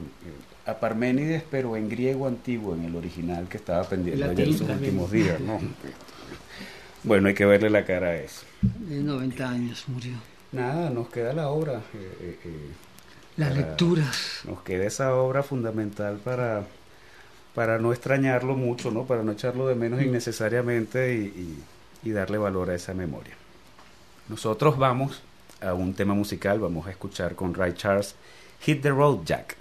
a 0.65 0.73
Parménides, 0.79 1.43
pero 1.49 1.75
en 1.77 1.87
griego 1.89 2.27
antiguo, 2.27 2.73
en 2.75 2.85
el 2.85 2.95
original 2.95 3.47
que 3.47 3.57
estaba 3.57 3.83
pendiente 3.83 4.23
en 4.25 4.47
sus 4.57 4.67
también. 4.67 4.79
últimos 4.79 5.11
días, 5.11 5.39
¿no? 5.39 5.59
Bueno, 7.03 7.27
hay 7.27 7.35
que 7.35 7.45
verle 7.45 7.69
la 7.69 7.85
cara 7.85 8.07
a 8.07 8.15
eso. 8.15 8.41
De 8.61 8.95
90 9.01 9.47
años 9.47 9.83
murió. 9.87 10.13
Nada, 10.51 10.89
nos 10.89 11.09
queda 11.09 11.33
la 11.33 11.49
obra. 11.49 11.73
eh, 11.93 12.17
eh, 12.19 12.39
eh, 12.45 12.69
Las 13.37 13.49
Para- 13.49 13.61
lecturas. 13.61 14.39
nos 14.45 14.61
queda 14.63 14.85
esa 14.85 15.13
obra 15.13 15.43
fundamental 15.43 16.17
para, 16.23 16.63
para 17.53 17.77
no 17.77 17.91
extrañarlo 17.93 18.55
mucho, 18.55 18.89
¿no? 18.89 19.05
Para 19.05 19.21
no 19.21 19.33
echarlo 19.33 19.67
de 19.67 19.75
menos 19.75 20.01
innecesariamente 20.01 21.13
y, 21.15 21.17
y- 21.25 21.63
y 22.09 22.11
darle 22.11 22.37
valor 22.39 22.71
a 22.71 22.75
esa 22.75 22.93
memoria. 22.95 23.35
Nosotros 24.27 24.77
vamos 24.77 25.21
a 25.61 25.73
un 25.73 25.93
tema 25.93 26.15
musical, 26.15 26.59
vamos 26.59 26.87
a 26.87 26.89
escuchar 26.89 27.35
con 27.35 27.53
Ray 27.53 27.73
Charles 27.73 28.15
Hit 28.61 28.81
the 28.81 28.89
Road 28.89 29.19
Jack. 29.23 29.55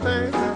birthday. 0.00 0.47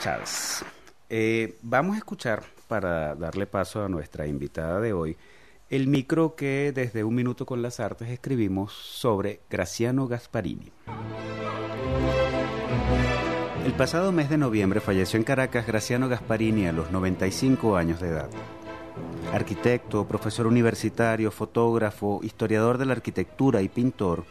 Charles. 0.00 0.64
Eh, 1.08 1.58
vamos 1.62 1.94
a 1.94 1.98
escuchar, 1.98 2.42
para 2.66 3.14
darle 3.14 3.46
paso 3.46 3.84
a 3.84 3.88
nuestra 3.88 4.26
invitada 4.26 4.80
de 4.80 4.92
hoy, 4.92 5.16
el 5.70 5.86
micro 5.86 6.34
que 6.34 6.72
desde 6.74 7.04
Un 7.04 7.14
Minuto 7.14 7.46
con 7.46 7.62
las 7.62 7.78
Artes 7.78 8.08
escribimos 8.08 8.72
sobre 8.72 9.40
Graciano 9.48 10.08
Gasparini. 10.08 10.72
El 13.64 13.72
pasado 13.74 14.12
mes 14.12 14.30
de 14.30 14.38
noviembre 14.38 14.80
falleció 14.80 15.18
en 15.18 15.24
Caracas 15.24 15.66
Graciano 15.66 16.08
Gasparini 16.08 16.66
a 16.66 16.72
los 16.72 16.90
95 16.90 17.76
años 17.76 18.00
de 18.00 18.08
edad. 18.08 18.30
Arquitecto, 19.32 20.06
profesor 20.08 20.46
universitario, 20.46 21.30
fotógrafo, 21.30 22.20
historiador 22.22 22.78
de 22.78 22.86
la 22.86 22.94
arquitectura 22.94 23.60
y 23.60 23.68
pintor, 23.68 24.24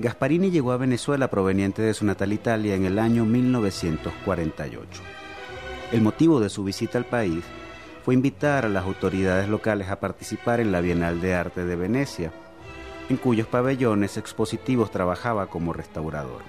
Gasparini 0.00 0.50
llegó 0.50 0.72
a 0.72 0.78
Venezuela 0.78 1.28
proveniente 1.28 1.82
de 1.82 1.92
su 1.92 2.06
natal 2.06 2.32
Italia 2.32 2.74
en 2.74 2.86
el 2.86 2.98
año 2.98 3.26
1948. 3.26 5.02
El 5.92 6.00
motivo 6.00 6.40
de 6.40 6.48
su 6.48 6.64
visita 6.64 6.96
al 6.96 7.04
país 7.04 7.44
fue 8.02 8.14
invitar 8.14 8.64
a 8.64 8.70
las 8.70 8.86
autoridades 8.86 9.46
locales 9.50 9.90
a 9.90 10.00
participar 10.00 10.58
en 10.58 10.72
la 10.72 10.80
Bienal 10.80 11.20
de 11.20 11.34
Arte 11.34 11.66
de 11.66 11.76
Venecia, 11.76 12.32
en 13.10 13.18
cuyos 13.18 13.46
pabellones 13.46 14.16
expositivos 14.16 14.90
trabajaba 14.90 15.48
como 15.48 15.74
restaurador. 15.74 16.40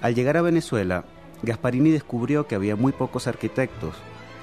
Al 0.00 0.14
llegar 0.14 0.36
a 0.36 0.42
Venezuela, 0.42 1.06
Gasparini 1.42 1.90
descubrió 1.90 2.46
que 2.46 2.54
había 2.54 2.76
muy 2.76 2.92
pocos 2.92 3.26
arquitectos 3.26 3.96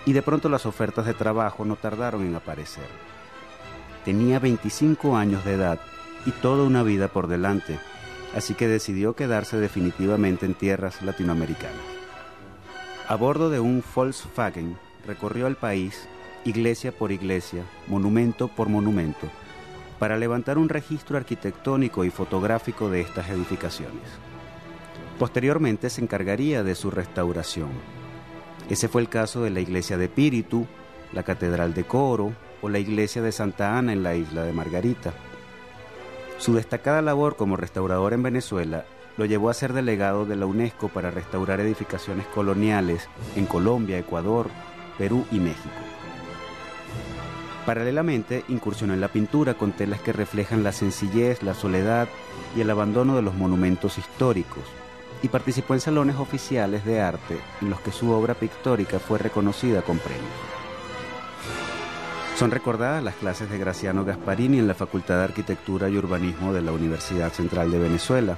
y 0.06 0.12
de 0.12 0.22
pronto 0.22 0.50
las 0.50 0.66
ofertas 0.66 1.06
de 1.06 1.14
trabajo 1.14 1.64
no 1.64 1.78
tardaron 1.78 2.26
en 2.26 2.36
aparecer. 2.36 2.90
Tenía 4.04 4.40
25 4.40 5.16
años 5.16 5.46
de 5.46 5.54
edad 5.54 5.80
y 6.26 6.32
toda 6.32 6.64
una 6.64 6.84
vida 6.84 7.08
por 7.08 7.28
delante, 7.28 7.80
así 8.36 8.54
que 8.54 8.68
decidió 8.68 9.16
quedarse 9.16 9.58
definitivamente 9.58 10.46
en 10.46 10.54
tierras 10.54 11.02
latinoamericanas. 11.02 11.82
A 13.08 13.16
bordo 13.16 13.50
de 13.50 13.60
un 13.60 13.84
Volkswagen 13.94 14.78
recorrió 15.06 15.48
el 15.48 15.56
país, 15.56 16.08
iglesia 16.46 16.92
por 16.92 17.12
iglesia, 17.12 17.64
monumento 17.88 18.48
por 18.48 18.70
monumento, 18.70 19.28
para 20.00 20.18
levantar 20.18 20.58
un 20.58 20.70
registro 20.70 21.18
arquitectónico 21.18 22.06
y 22.06 22.10
fotográfico 22.10 22.90
de 22.90 23.02
estas 23.02 23.30
edificaciones. 23.30 24.04
Posteriormente 25.20 25.90
se 25.90 26.02
encargaría 26.02 26.64
de 26.64 26.74
su 26.74 26.90
restauración. 26.90 27.70
Ese 28.70 28.88
fue 28.88 29.02
el 29.02 29.10
caso 29.10 29.44
de 29.44 29.52
la 29.52 29.60
iglesia 29.60 29.98
de 29.98 30.10
Píritu, 30.10 30.66
la 31.14 31.24
Catedral 31.24 31.74
de 31.74 31.84
Coro 31.84 32.34
o 32.62 32.70
la 32.70 32.80
iglesia 32.80 33.22
de 33.22 33.32
Santa 33.32 33.78
Ana 33.78 33.94
en 33.94 34.02
la 34.02 34.16
isla 34.16 34.44
de 34.44 34.54
Margarita. 34.54 35.14
Su 36.42 36.56
destacada 36.56 37.04
labor 37.04 37.36
como 37.36 37.56
restaurador 37.56 38.14
en 38.14 38.24
Venezuela 38.24 38.84
lo 39.16 39.26
llevó 39.26 39.52
a 39.52 39.54
ser 39.54 39.74
delegado 39.74 40.26
de 40.26 40.36
la 40.36 40.48
UNESCO 40.48 40.90
para 40.90 41.12
restaurar 41.12 41.60
edificaciones 41.60 42.26
coloniales 42.26 43.08
en 43.36 43.46
Colombia, 43.46 44.00
Ecuador, 44.00 44.48
Perú 44.98 45.24
y 45.32 45.40
México. 45.40 45.70
Paralelamente, 47.68 48.44
incursionó 48.48 48.96
en 48.96 49.02
la 49.02 49.10
pintura 49.10 49.54
con 49.54 49.72
telas 49.72 50.02
que 50.02 50.14
reflejan 50.14 50.64
la 50.64 50.72
sencillez, 50.72 51.44
la 51.44 51.54
soledad 51.54 52.10
y 52.58 52.62
el 52.62 52.72
abandono 52.72 53.16
de 53.16 53.22
los 53.22 53.36
monumentos 53.36 54.00
históricos, 54.00 54.64
y 55.22 55.28
participó 55.28 55.76
en 55.76 55.80
salones 55.80 56.16
oficiales 56.16 56.84
de 56.86 57.02
arte 57.02 57.38
en 57.62 57.70
los 57.70 57.80
que 57.82 57.92
su 57.92 58.10
obra 58.10 58.34
pictórica 58.34 58.98
fue 58.98 59.20
reconocida 59.20 59.84
con 59.84 60.00
premios. 60.00 60.61
Son 62.42 62.50
recordadas 62.50 63.04
las 63.04 63.14
clases 63.14 63.52
de 63.52 63.60
Graciano 63.60 64.04
Gasparini 64.04 64.58
en 64.58 64.68
la 64.68 64.74
Facultad 64.74 65.20
de 65.20 65.26
Arquitectura 65.26 65.90
y 65.90 65.98
Urbanismo 65.98 66.54
de 66.54 66.64
la 66.64 66.72
Universidad 66.72 67.32
Central 67.32 67.70
de 67.70 67.78
Venezuela. 67.78 68.36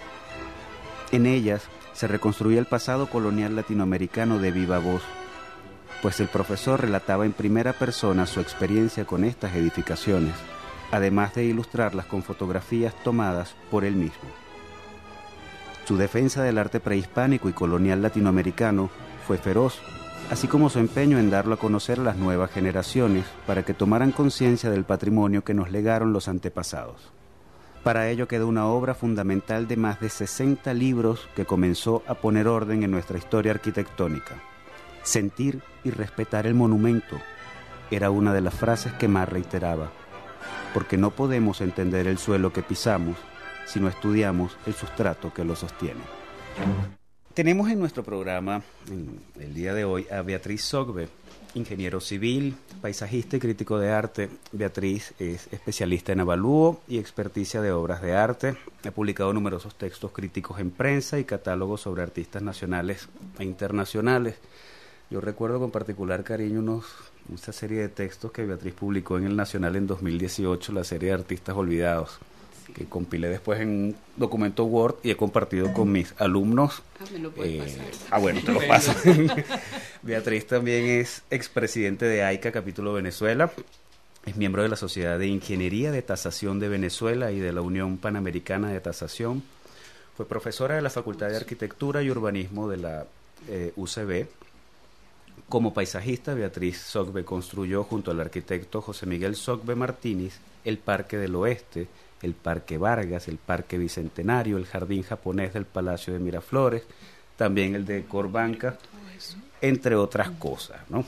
En 1.14 1.26
ellas 1.26 1.70
se 1.94 2.10
reconstruía 2.10 2.60
el 2.60 2.66
pasado 2.66 3.10
colonial 3.10 3.56
latinoamericano 3.56 4.40
de 4.40 4.52
viva 4.52 4.80
voz, 4.80 5.04
pues 6.02 6.20
el 6.20 6.28
profesor 6.28 6.82
relataba 6.82 7.26
en 7.26 7.32
primera 7.32 7.72
persona 7.72 8.26
su 8.26 8.42
experiencia 8.42 9.06
con 9.06 9.24
estas 9.24 9.56
edificaciones, 9.56 10.36
además 10.92 11.34
de 11.36 11.46
ilustrarlas 11.46 12.06
con 12.06 12.24
fotografías 12.24 12.94
tomadas 13.06 13.56
por 13.72 13.86
él 13.86 13.96
mismo. 13.96 14.30
Su 15.86 15.96
defensa 15.96 16.44
del 16.44 16.58
arte 16.58 16.82
prehispánico 16.82 17.48
y 17.48 17.54
colonial 17.54 18.02
latinoamericano 18.02 18.90
fue 19.26 19.38
feroz, 19.38 19.82
así 20.32 20.48
como 20.48 20.70
su 20.70 20.80
empeño 20.80 21.20
en 21.20 21.30
darlo 21.30 21.56
a 21.56 21.60
conocer 21.60 22.00
a 22.00 22.03
las 22.03 22.18
nuevas 22.18 22.51
generaciones 22.51 23.25
para 23.46 23.63
que 23.63 23.74
tomaran 23.74 24.12
conciencia 24.12 24.70
del 24.70 24.84
patrimonio 24.84 25.44
que 25.44 25.53
nos 25.53 25.72
legaron 25.72 26.13
los 26.13 26.27
antepasados. 26.27 27.12
Para 27.84 28.10
ello 28.10 28.27
quedó 28.30 28.48
una 28.48 28.65
obra 28.65 28.96
fundamental 28.96 29.68
de 29.68 29.75
más 29.75 30.00
de 30.00 30.10
60 30.10 30.74
libros 30.74 31.27
que 31.36 31.46
comenzó 31.46 32.01
a 32.08 32.15
poner 32.15 32.48
orden 32.48 32.84
en 32.84 32.92
nuestra 32.92 33.18
historia 33.18 33.51
arquitectónica. 33.51 34.36
Sentir 35.03 35.62
y 35.84 35.92
respetar 35.92 36.48
el 36.48 36.53
monumento 36.53 37.18
era 37.92 38.10
una 38.10 38.34
de 38.34 38.42
las 38.42 38.53
frases 38.53 38.94
que 38.94 39.10
más 39.10 39.27
reiteraba, 39.27 39.92
porque 40.74 40.98
no 40.98 41.12
podemos 41.12 41.60
entender 41.60 42.08
el 42.08 42.18
suelo 42.18 42.53
que 42.53 42.63
pisamos 42.63 43.18
si 43.65 43.82
no 43.82 43.89
estudiamos 43.89 44.58
el 44.65 44.74
sustrato 44.74 45.34
que 45.34 45.44
lo 45.44 45.56
sostiene. 45.56 46.01
Tenemos 47.34 47.68
en 47.72 47.80
nuestro 47.80 48.04
programa 48.04 48.62
el 49.40 49.56
día 49.56 49.74
de 49.74 49.86
hoy 49.86 50.06
a 50.12 50.22
Beatriz 50.22 50.62
Sogbe, 50.62 51.10
ingeniero 51.56 52.00
civil, 52.00 52.56
paisajista 52.80 53.38
y 53.38 53.40
crítico 53.40 53.80
de 53.80 53.90
arte. 53.90 54.30
Beatriz 54.52 55.16
es 55.18 55.48
especialista 55.52 56.12
en 56.12 56.20
avalúo 56.20 56.82
y 56.88 57.00
experticia 57.00 57.60
de 57.60 57.72
obras 57.72 58.04
de 58.04 58.16
arte. 58.16 58.56
Ha 58.86 58.92
publicado 58.92 59.34
numerosos 59.34 59.74
textos 59.74 60.12
críticos 60.12 60.60
en 60.60 60.70
prensa 60.70 61.18
y 61.18 61.24
catálogos 61.24 61.82
sobre 61.82 62.04
artistas 62.04 62.44
nacionales 62.44 63.10
e 63.40 63.46
internacionales. 63.46 64.36
Yo 65.10 65.20
recuerdo 65.20 65.60
con 65.60 65.72
particular 65.72 66.24
cariño 66.24 66.60
unos, 66.60 66.86
una 67.30 67.40
serie 67.40 67.82
de 67.82 67.90
textos 67.90 68.32
que 68.32 68.46
Beatriz 68.46 68.75
publicó 68.75 69.18
en 69.18 69.25
el 69.25 69.36
Nacional 69.36 69.75
en 69.75 69.88
2018, 69.88 70.72
la 70.72 70.84
serie 70.84 71.10
de 71.10 71.16
Artistas 71.16 71.56
Olvidados, 71.56 72.20
que 72.74 72.86
compilé 72.86 73.29
después 73.29 73.60
en 73.62 73.70
un 73.70 73.96
documento 74.15 74.63
Word 74.65 74.96
y 75.03 75.12
he 75.12 75.17
compartido 75.17 75.74
con 75.74 75.91
mis 75.91 76.13
alumnos. 76.17 76.82
Ah, 77.00 77.05
me 77.12 77.20
lo 77.20 77.32
puedes 77.32 77.53
Eh, 77.53 77.58
pasar. 77.77 78.08
ah, 78.12 78.20
bueno, 78.20 78.41
te 78.46 78.51
lo 78.51 78.60
paso. 78.67 78.93
Beatriz 80.01 80.48
también 80.48 80.86
es 80.86 81.24
expresidente 81.29 82.05
de 82.05 82.24
AICA 82.24 82.51
Capítulo 82.51 82.93
Venezuela. 82.93 83.51
Es 84.25 84.36
miembro 84.38 84.63
de 84.63 84.70
la 84.70 84.75
Sociedad 84.77 85.20
de 85.20 85.27
Ingeniería 85.27 85.91
de 85.91 86.01
Tasación 86.01 86.60
de 86.60 86.70
Venezuela 86.70 87.32
y 87.32 87.39
de 87.39 87.51
la 87.53 87.62
Unión 87.62 87.98
Panamericana 87.98 88.72
de 88.72 88.79
Tasación. 88.79 89.43
Fue 90.15 90.27
profesora 90.27 90.75
de 90.75 90.82
la 90.82 90.89
Facultad 90.89 91.29
de 91.29 91.38
Arquitectura 91.38 92.01
y 92.03 92.10
Urbanismo 92.10 92.70
de 92.70 92.77
la 92.77 93.05
eh, 93.50 93.74
UCB. 93.75 94.27
Como 95.50 95.74
paisajista, 95.74 96.34
Beatriz 96.34 96.77
Sogbe 96.79 97.26
construyó 97.26 97.84
junto 97.84 98.12
al 98.12 98.21
arquitecto 98.21 98.82
José 98.82 99.06
Miguel 99.06 99.36
Sogbe 99.36 99.76
Martínez 99.76 100.39
el 100.63 100.78
Parque 100.78 101.17
del 101.17 101.36
Oeste, 101.36 101.88
el 102.24 102.34
Parque 102.34 102.80
Vargas, 102.80 103.28
el 103.28 103.38
Parque 103.38 103.78
Bicentenario, 103.78 104.58
el 104.58 104.66
Jardín 104.66 105.04
Japonés 105.04 105.54
del 105.54 105.66
Palacio 105.66 106.14
de 106.14 106.20
Miraflores, 106.20 106.84
también 107.38 107.76
el 107.76 107.86
de 107.86 108.04
Corbanca, 108.06 108.80
entre 109.62 109.96
otras 109.96 110.32
cosas. 110.32 110.82
¿no? 110.90 111.06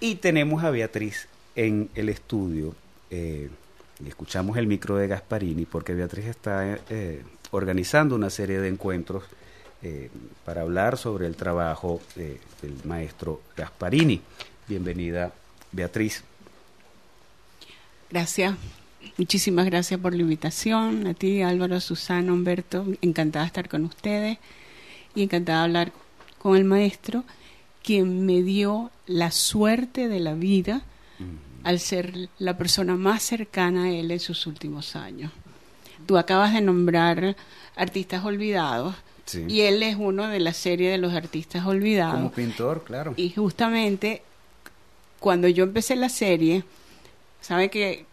Y 0.00 0.16
tenemos 0.16 0.64
a 0.64 0.70
Beatriz 0.70 1.28
en 1.54 1.90
el 1.94 2.08
estudio, 2.08 2.74
eh, 3.10 3.48
y 4.04 4.08
escuchamos 4.08 4.56
el 4.56 4.66
micro 4.66 4.96
de 4.96 5.06
Gasparini, 5.06 5.66
porque 5.66 5.94
Beatriz 5.94 6.26
está 6.26 6.78
eh, 6.88 7.22
organizando 7.52 8.16
una 8.16 8.30
serie 8.30 8.58
de 8.60 8.68
encuentros 8.68 9.24
eh, 9.82 10.10
para 10.46 10.62
hablar 10.62 10.96
sobre 10.96 11.26
el 11.26 11.36
trabajo 11.36 12.00
eh, 12.16 12.40
del 12.62 12.74
maestro 12.84 13.42
Gasparini. 13.54 14.20
Bienvenida, 14.66 15.30
Beatriz. 15.72 16.24
Gracias. 18.10 18.54
Muchísimas 19.16 19.66
gracias 19.66 20.00
por 20.00 20.14
la 20.14 20.22
invitación. 20.22 21.06
A 21.06 21.14
ti, 21.14 21.42
Álvaro, 21.42 21.80
Susana, 21.80 22.32
Humberto. 22.32 22.84
Encantada 23.02 23.44
de 23.44 23.48
estar 23.48 23.68
con 23.68 23.84
ustedes 23.84 24.38
y 25.14 25.22
encantada 25.22 25.58
de 25.60 25.64
hablar 25.64 25.92
con 26.38 26.56
el 26.56 26.64
maestro, 26.64 27.24
quien 27.82 28.26
me 28.26 28.42
dio 28.42 28.90
la 29.06 29.30
suerte 29.30 30.08
de 30.08 30.20
la 30.20 30.34
vida 30.34 30.82
al 31.62 31.80
ser 31.80 32.28
la 32.38 32.58
persona 32.58 32.94
más 32.96 33.22
cercana 33.22 33.84
a 33.84 33.90
él 33.90 34.10
en 34.10 34.20
sus 34.20 34.46
últimos 34.46 34.96
años. 34.96 35.32
Tú 36.06 36.18
acabas 36.18 36.52
de 36.52 36.60
nombrar 36.60 37.36
artistas 37.76 38.24
olvidados 38.24 38.94
Sí. 39.24 39.44
y 39.48 39.62
él 39.62 39.82
es 39.82 39.96
uno 39.98 40.28
de 40.28 40.38
la 40.40 40.52
serie 40.52 40.90
de 40.90 40.98
los 40.98 41.14
artistas 41.14 41.64
olvidados. 41.64 42.16
Como 42.16 42.30
pintor, 42.32 42.84
claro. 42.84 43.14
Y 43.16 43.30
justamente 43.30 44.20
cuando 45.18 45.48
yo 45.48 45.64
empecé 45.64 45.96
la 45.96 46.10
serie, 46.10 46.62
¿sabe 47.40 47.70
que 47.70 48.04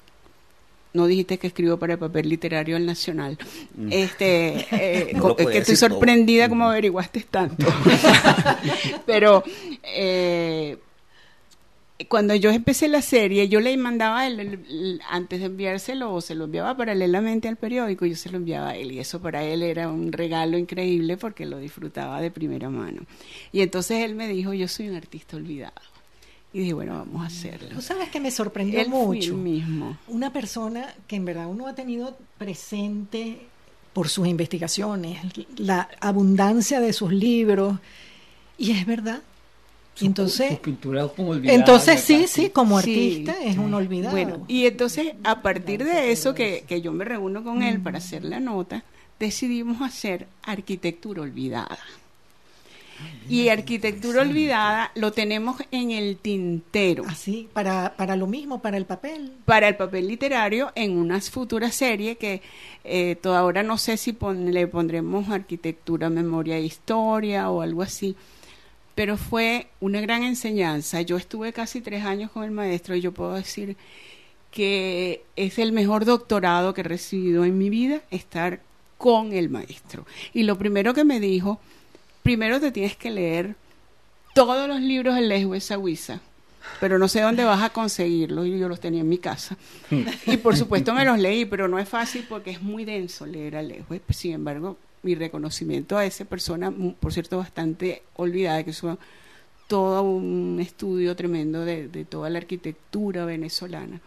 no 0.94 1.06
dijiste 1.08 1.38
que 1.38 1.48
escribo 1.48 1.78
para 1.78 1.94
el 1.94 2.00
papel 2.00 2.28
literario 2.30 2.76
del 2.76 2.86
Nacional? 2.86 3.38
Este, 3.90 4.66
eh, 4.72 5.12
Mm. 5.14 5.18
No 5.18 5.28
lo 5.30 5.36
podía 5.36 5.52
que 5.52 5.58
estoy 5.60 5.76
todo. 5.76 5.90
sorprendida 5.90 6.48
Mm. 6.48 6.50
como 6.50 6.66
averiguaste 6.70 7.22
tanto. 7.30 7.66
Pero 9.06 9.44
eh, 9.84 10.78
cuando 12.08 12.34
yo 12.34 12.50
empecé 12.50 12.88
la 12.88 13.02
serie, 13.04 13.48
yo 13.48 13.60
le 13.60 13.78
mandaba 13.78 14.22
a 14.22 14.28
él, 14.28 14.40
el- 14.40 14.54
el- 14.68 15.02
antes 15.10 15.40
de 15.40 15.46
enviárselo, 15.46 16.12
o 16.14 16.20
se 16.20 16.34
lo 16.34 16.46
enviaba 16.46 16.76
paralelamente 16.76 17.48
al 17.48 17.58
periódico, 17.58 18.08
yo 18.08 18.16
se 18.16 18.32
lo 18.32 18.38
enviaba 18.38 18.70
a 18.70 18.76
él. 18.76 18.92
Y 18.92 19.00
eso 19.00 19.22
para 19.22 19.44
él 19.44 19.62
era 19.62 19.88
un 19.88 20.12
regalo 20.12 20.58
increíble 20.58 21.18
porque 21.18 21.46
lo 21.46 21.60
disfrutaba 21.60 22.20
de 22.20 22.32
primera 22.32 22.70
mano. 22.72 23.02
Y 23.52 23.62
entonces 23.62 24.04
él 24.04 24.16
me 24.16 24.28
dijo, 24.28 24.52
yo 24.54 24.68
soy 24.68 24.90
un 24.90 24.96
artista 24.96 25.38
olvidado. 25.38 25.76
Y 26.54 26.60
dije, 26.60 26.74
bueno, 26.74 26.94
vamos 26.98 27.24
a 27.24 27.28
hacerlo. 27.28 27.70
Tú 27.76 27.82
sabes 27.82 28.10
que 28.10 28.20
me 28.20 28.30
sorprendió 28.30 28.82
Él 28.82 28.90
mucho. 28.90 29.32
el 29.32 29.38
mismo. 29.38 29.98
Una 30.08 30.34
persona 30.34 30.94
que 31.08 31.16
en 31.16 31.24
verdad 31.26 31.48
uno 31.48 31.68
ha 31.68 31.76
tenido 31.76 32.18
presente 32.38 33.40
por 33.94 34.10
sus 34.10 34.28
investigaciones, 34.28 35.20
la 35.58 35.88
abundancia 36.00 36.80
de 36.80 36.92
sus 36.94 37.12
libros, 37.14 37.78
y 38.58 38.72
es 38.72 38.86
verdad. 38.86 39.22
Su- 39.96 40.06
Entonces, 40.06 40.50
sus 40.50 40.60
pinturas 40.60 41.12
como 41.16 41.30
olvidadas, 41.32 41.60
entonces 41.60 42.02
sí, 42.02 42.26
sí, 42.28 42.50
como 42.50 42.80
Sí. 42.82 42.90
artista 43.26 43.44
es 43.44 43.58
un 43.58 43.74
olvidado. 43.74 44.12
Bueno, 44.16 44.46
y 44.48 44.66
entonces 44.66 45.14
a 45.24 45.42
partir 45.42 45.84
de 45.84 46.12
eso 46.12 46.34
que, 46.34 46.64
que 46.68 46.82
yo 46.82 46.92
me 46.94 47.04
reúno 47.06 47.44
con 47.44 47.62
él 47.64 47.80
para 47.82 47.98
hacer 47.98 48.24
la 48.24 48.40
nota, 48.40 48.84
decidimos 49.20 49.82
hacer 49.82 50.28
arquitectura 50.44 51.22
olvidada. 51.22 51.78
Y 53.30 53.48
arquitectura 53.50 54.22
olvidada 54.22 54.92
lo 54.96 55.12
tenemos 55.14 55.58
en 55.72 55.92
el 55.92 56.18
tintero 56.18 57.04
Así, 57.08 57.48
para, 57.54 57.94
para 57.96 58.16
lo 58.16 58.28
mismo, 58.28 58.62
para 58.62 58.78
el 58.78 58.86
papel. 58.86 59.32
para 59.46 59.68
el 59.70 59.76
papel 59.78 60.08
literario 60.08 60.72
en 60.76 60.98
una 60.98 61.20
futura 61.22 61.72
serie 61.72 62.18
que 62.18 62.42
eh, 62.84 63.16
toda 63.22 63.40
ahora 63.40 63.64
no 63.64 63.78
sé 63.78 63.96
si 63.98 64.12
pon- 64.14 64.52
le 64.54 64.68
pondremos 64.68 65.30
arquitectura, 65.30 66.10
memoria 66.10 66.58
e 66.58 66.64
historia 66.64 67.50
o 67.50 67.62
algo 67.62 67.82
así. 67.84 68.16
Pero 68.96 69.16
fue 69.18 69.68
una 69.80 70.02
gran 70.02 70.24
enseñanza. 70.24 71.02
Yo 71.02 71.16
estuve 71.16 71.54
casi 71.54 71.80
tres 71.80 72.04
años 72.04 72.32
con 72.32 72.44
el 72.44 72.52
maestro 72.52 72.96
y 72.96 73.02
yo 73.02 73.14
puedo 73.14 73.34
decir 73.36 73.78
que 74.52 75.24
es 75.38 75.60
el 75.60 75.72
mejor 75.72 76.04
doctorado 76.06 76.74
que 76.74 76.82
he 76.82 76.84
recibido 76.84 77.46
en 77.46 77.58
mi 77.58 77.70
vida 77.70 78.02
estar 78.12 78.60
con 78.98 79.32
el 79.34 79.50
maestro. 79.50 80.06
Y 80.34 80.44
lo 80.44 80.58
primero 80.58 80.94
que 80.94 81.06
me 81.06 81.20
dijo, 81.22 81.60
primero 82.24 82.60
te 82.60 82.72
tienes 82.72 82.96
que 82.96 83.10
leer 83.10 83.56
todos 84.34 84.68
los 84.68 84.80
libros 84.80 85.16
de 85.16 85.22
Lejue 85.22 85.60
Sahuiza, 85.60 86.20
pero 86.80 86.98
no 86.98 87.08
sé 87.08 87.22
dónde 87.22 87.44
vas 87.44 87.62
a 87.62 87.72
conseguirlos 87.72 88.48
y 88.48 88.58
yo 88.58 88.70
los 88.70 88.80
tenía 88.80 89.02
en 89.02 89.10
mi 89.10 89.18
casa. 89.18 89.58
Y 90.26 90.38
por 90.38 90.56
supuesto 90.56 90.94
me 90.94 91.06
los 91.06 91.20
leí, 91.20 91.46
pero 91.46 91.68
no 91.68 91.80
es 91.80 91.90
fácil 91.90 92.26
porque 92.30 92.52
es 92.52 92.62
muy 92.62 92.86
denso 92.86 93.26
leer 93.26 93.58
a 93.58 93.62
Lejue. 93.62 94.02
Sin 94.10 94.34
embargo, 94.34 94.78
mi 95.04 95.16
reconocimiento 95.16 95.98
a 95.98 96.06
esa 96.06 96.26
persona, 96.26 96.72
por 97.00 97.12
cierto, 97.12 97.38
bastante 97.38 98.04
olvidada, 98.16 98.64
que 98.64 98.70
hizo 98.70 98.98
todo 99.68 100.04
un 100.04 100.60
estudio 100.62 101.16
tremendo 101.16 101.66
de, 101.66 101.88
de 101.88 102.06
toda 102.06 102.30
la 102.30 102.40
arquitectura 102.40 103.26
venezolana 103.26 104.02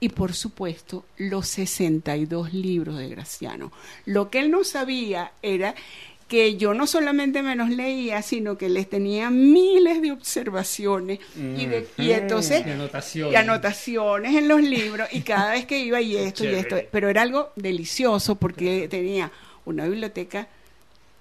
y 0.00 0.10
por 0.10 0.34
supuesto 0.34 1.04
los 1.16 1.48
62 1.48 2.52
libros 2.52 2.98
de 2.98 3.08
Graciano. 3.08 3.72
Lo 4.04 4.30
que 4.30 4.40
él 4.40 4.50
no 4.50 4.64
sabía 4.64 5.32
era 5.42 5.74
que 6.28 6.56
yo 6.56 6.74
no 6.74 6.86
solamente 6.86 7.42
me 7.42 7.54
los 7.54 7.70
leía, 7.70 8.20
sino 8.22 8.58
que 8.58 8.68
les 8.68 8.88
tenía 8.88 9.30
miles 9.30 10.02
de 10.02 10.10
observaciones 10.10 11.20
y, 11.36 11.66
de, 11.66 11.88
y 11.98 12.10
entonces 12.10 12.66
anotaciones. 12.66 13.36
anotaciones 13.38 14.34
en 14.34 14.48
los 14.48 14.60
libros 14.60 15.08
y 15.12 15.20
cada 15.20 15.52
vez 15.52 15.66
que 15.66 15.78
iba 15.78 16.00
y 16.00 16.16
esto 16.16 16.44
y 16.44 16.48
esto, 16.48 16.76
pero 16.90 17.08
era 17.08 17.22
algo 17.22 17.50
delicioso 17.54 18.34
porque 18.34 18.88
tenía 18.88 19.30
una 19.64 19.86
biblioteca 19.86 20.48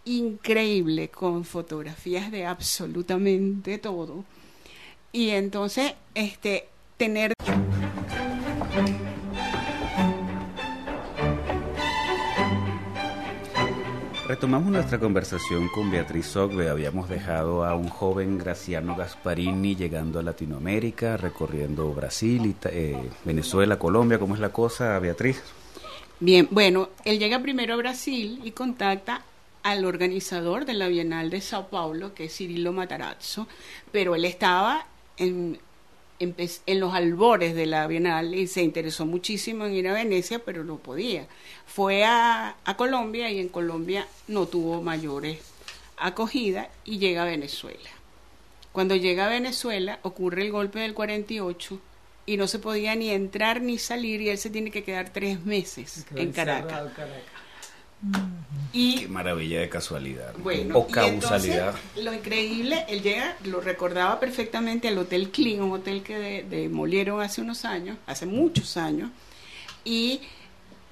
increíble 0.05 1.09
con 1.09 1.45
fotografías 1.45 2.31
de 2.31 2.45
absolutamente 2.45 3.77
todo. 3.77 4.23
Y 5.11 5.29
entonces 5.29 5.93
este 6.13 6.67
tener 6.97 7.33
Retomamos 14.35 14.69
nuestra 14.69 14.99
conversación 14.99 15.69
con 15.69 15.89
Beatriz 15.89 16.35
Ogbe. 16.35 16.67
Habíamos 16.67 17.07
dejado 17.07 17.63
a 17.63 17.73
un 17.73 17.87
joven 17.87 18.37
Graciano 18.37 18.93
Gasparini 18.93 19.77
llegando 19.77 20.19
a 20.19 20.23
Latinoamérica, 20.23 21.15
recorriendo 21.15 21.93
Brasil, 21.93 22.53
eh, 22.65 22.97
Venezuela, 23.23 23.79
Colombia. 23.79 24.19
¿Cómo 24.19 24.33
es 24.33 24.41
la 24.41 24.49
cosa, 24.49 24.99
Beatriz? 24.99 25.41
Bien, 26.19 26.49
bueno, 26.51 26.89
él 27.05 27.17
llega 27.17 27.39
primero 27.39 27.75
a 27.75 27.77
Brasil 27.77 28.41
y 28.43 28.51
contacta 28.51 29.21
al 29.63 29.85
organizador 29.85 30.65
de 30.65 30.73
la 30.73 30.89
Bienal 30.89 31.29
de 31.29 31.39
Sao 31.39 31.69
Paulo, 31.69 32.13
que 32.13 32.25
es 32.25 32.35
Cirilo 32.35 32.73
Matarazzo, 32.73 33.47
pero 33.93 34.15
él 34.15 34.25
estaba 34.25 34.85
en, 35.15 35.59
en, 36.19 36.80
los 36.80 36.93
albores 36.93 37.56
de 37.56 37.65
la 37.65 37.88
Bienal 37.88 38.34
y 38.36 38.47
se 38.47 38.62
interesó 38.62 39.06
muchísimo 39.06 39.65
en 39.65 39.73
ir 39.73 39.88
a 39.88 39.93
Venecia, 39.93 40.39
pero 40.39 40.63
no 40.63 40.78
podía. 40.78 41.28
Fue 41.65 42.04
a, 42.04 42.56
a 42.63 42.78
Colombia 42.78 43.30
y 43.32 43.39
en 43.39 43.49
Colombia 43.49 44.08
no 44.28 44.47
tuvo 44.47 44.82
mayores 44.82 45.39
acogida 45.97 46.69
y 46.84 46.97
llega 46.97 47.23
a 47.23 47.25
Venezuela. 47.25 47.89
Cuando 48.71 48.95
llega 48.95 49.28
a 49.28 49.30
Venezuela 49.30 49.99
ocurre 50.01 50.43
el 50.43 50.51
golpe 50.51 50.80
del 50.80 50.93
48 50.93 51.80
y 52.25 52.38
no 52.38 52.47
se 52.47 52.60
podía 52.60 52.95
ni 52.95 53.10
entrar 53.10 53.62
ni 53.62 53.78
salir 53.78 54.21
y 54.21 54.30
él 54.30 54.38
se 54.38 54.49
tiene 54.49 54.71
que 54.71 54.84
quedar 54.84 55.12
tres 55.12 55.45
meses 55.45 56.06
en 56.15 56.32
Caracas. 56.32 56.91
Y, 58.73 58.99
Qué 58.99 59.08
maravilla 59.08 59.62
de 59.62 59.69
casualidad. 59.69 60.34
Bueno, 60.38 60.77
o 60.77 60.88
causalidad. 60.88 61.75
lo 61.95 62.13
increíble, 62.13 62.86
él 62.89 63.01
llega, 63.01 63.36
lo 63.45 63.62
recordaba 63.62 64.19
perfectamente 64.19 64.89
al 64.89 64.97
Hotel 64.97 65.29
Clean, 65.29 65.62
un 65.62 65.71
hotel 65.71 66.03
que 66.03 66.43
demolieron 66.43 67.21
hace 67.21 67.41
unos 67.41 67.63
años, 67.63 67.97
hace 68.05 68.25
muchos 68.25 68.75
años, 68.75 69.12
y 69.86 70.19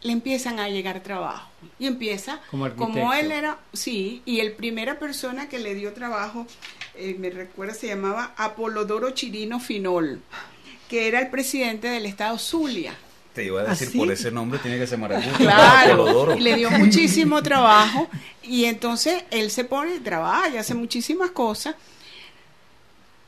le 0.01 0.13
empiezan 0.13 0.59
a 0.59 0.69
llegar 0.69 1.01
trabajo. 1.01 1.49
Y 1.77 1.87
empieza, 1.87 2.41
como, 2.77 3.13
él 3.13 3.31
era, 3.31 3.59
sí, 3.73 4.21
y 4.25 4.39
el 4.39 4.53
primera 4.53 4.99
persona 4.99 5.49
que 5.49 5.59
le 5.59 5.75
dio 5.75 5.93
trabajo, 5.93 6.47
eh, 6.95 7.15
me 7.19 7.29
recuerda, 7.29 7.73
se 7.73 7.87
llamaba 7.87 8.33
Apolodoro 8.37 9.11
Chirino 9.11 9.59
Finol, 9.59 10.21
que 10.87 11.07
era 11.07 11.19
el 11.19 11.29
presidente 11.29 11.87
del 11.87 12.05
estado 12.05 12.37
Zulia. 12.37 12.95
Te 13.33 13.43
iba 13.43 13.61
a 13.61 13.65
decir, 13.65 13.97
por 13.97 14.11
ese 14.11 14.31
nombre 14.31 14.59
tiene 14.59 14.77
que 14.77 14.85
ser 14.85 14.99
maravilloso. 14.99 15.37
Claro, 15.39 16.35
y 16.35 16.39
le 16.39 16.55
dio 16.55 16.69
muchísimo 16.71 17.41
trabajo. 17.41 18.07
Y 18.43 18.65
entonces 18.65 19.23
él 19.31 19.49
se 19.49 19.63
pone, 19.63 19.99
trabaja 19.99 20.49
y 20.49 20.57
hace 20.57 20.75
muchísimas 20.75 21.31
cosas. 21.31 21.75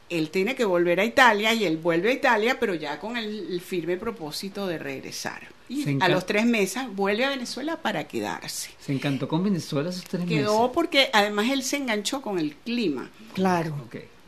Él 0.08 0.30
tiene 0.30 0.54
que 0.54 0.66
volver 0.66 1.00
a 1.00 1.06
Italia 1.06 1.54
y 1.56 1.66
él 1.66 1.78
vuelve 1.78 2.10
a 2.10 2.14
Italia, 2.14 2.58
pero 2.60 2.76
ya 2.76 3.00
con 3.00 3.18
el, 3.18 3.60
firme 3.62 3.98
propósito 3.98 4.68
de 4.68 4.78
regresar. 4.78 5.48
Y 5.68 6.00
a 6.00 6.08
los 6.10 6.28
tres 6.28 6.46
meses 6.46 6.84
vuelve 6.92 7.26
a 7.26 7.30
Venezuela 7.30 7.78
para 7.82 8.04
quedarse. 8.04 8.70
¿Se 8.80 8.94
encantó 8.94 9.28
con 9.28 9.44
Venezuela 9.44 9.90
esos 9.90 10.04
tres 10.04 10.24
meses? 10.24 10.38
Quedó 10.38 10.72
porque 10.72 11.10
además 11.12 11.50
él 11.50 11.64
se 11.64 11.78
enganchó 11.78 12.22
con 12.22 12.38
el 12.38 12.56
clima. 12.56 13.10
Claro. 13.34 13.76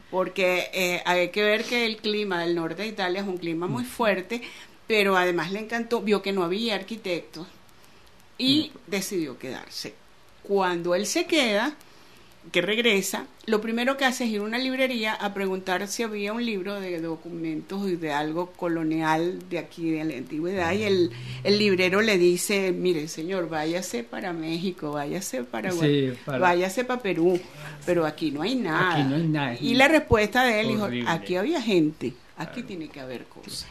Porque 0.10 0.72
eh, 0.74 1.04
hay 1.06 1.30
que 1.30 1.44
ver 1.44 1.64
que 1.64 1.86
el 1.86 1.98
clima 1.98 2.42
del 2.42 2.56
norte 2.56 2.82
de 2.82 2.88
Italia 2.88 3.22
es 3.22 3.28
un 3.28 3.38
clima 3.38 3.68
muy 3.68 3.84
fuerte, 3.84 4.42
pero 4.88 5.18
además 5.18 5.52
le 5.52 5.60
encantó, 5.60 6.02
vio 6.02 6.22
que 6.22 6.32
no 6.32 6.44
había 6.44 6.76
arquitectos 6.76 7.48
y 8.38 8.72
mm. 8.74 8.90
decidió 8.90 9.38
quedarse. 9.38 9.94
Cuando 10.44 10.96
él 10.96 11.06
se 11.06 11.26
queda, 11.26 11.76
que 12.52 12.62
regresa, 12.62 13.26
lo 13.46 13.62
primero 13.62 13.98
que 13.98 14.06
hace 14.06 14.24
es 14.24 14.32
ir 14.32 14.40
a 14.40 14.44
una 14.44 14.58
librería 14.58 15.14
a 15.14 15.34
preguntar 15.34 15.88
si 15.88 16.04
había 16.04 16.34
un 16.34 16.46
libro 16.46 16.80
de 16.80 17.02
documentos 17.02 17.90
y 17.90 17.96
de 17.96 18.12
algo 18.12 18.52
colonial 18.52 19.40
de 19.50 19.60
aquí 19.60 19.92
de 19.92 20.04
la 20.06 20.16
antigüedad 20.16 20.74
y 20.74 20.84
el, 20.84 21.12
el 21.44 21.58
librero 21.58 22.02
le 22.02 22.18
dice, 22.18 22.72
mire 22.72 23.08
señor, 23.08 23.50
váyase 23.50 24.04
para 24.04 24.34
México, 24.34 24.92
váyase 24.92 25.44
para, 25.44 25.72
váyase 26.26 26.86
para 26.86 27.02
Perú, 27.02 27.40
pero 27.86 28.06
aquí 28.06 28.32
no 28.32 28.42
hay 28.42 28.56
nada. 28.56 28.94
Aquí 28.94 29.04
no 29.04 29.16
hay 29.16 29.28
nada. 29.28 29.58
Y 29.60 29.76
la 29.76 29.88
respuesta 29.88 30.46
de 30.46 30.62
él 30.62 30.68
dijo, 30.70 30.90
aquí 31.08 31.36
había 31.36 31.62
gente, 31.62 32.14
aquí 32.38 32.64
tiene 32.64 32.88
que 32.88 33.00
haber 33.02 33.26
cosas. 33.26 33.68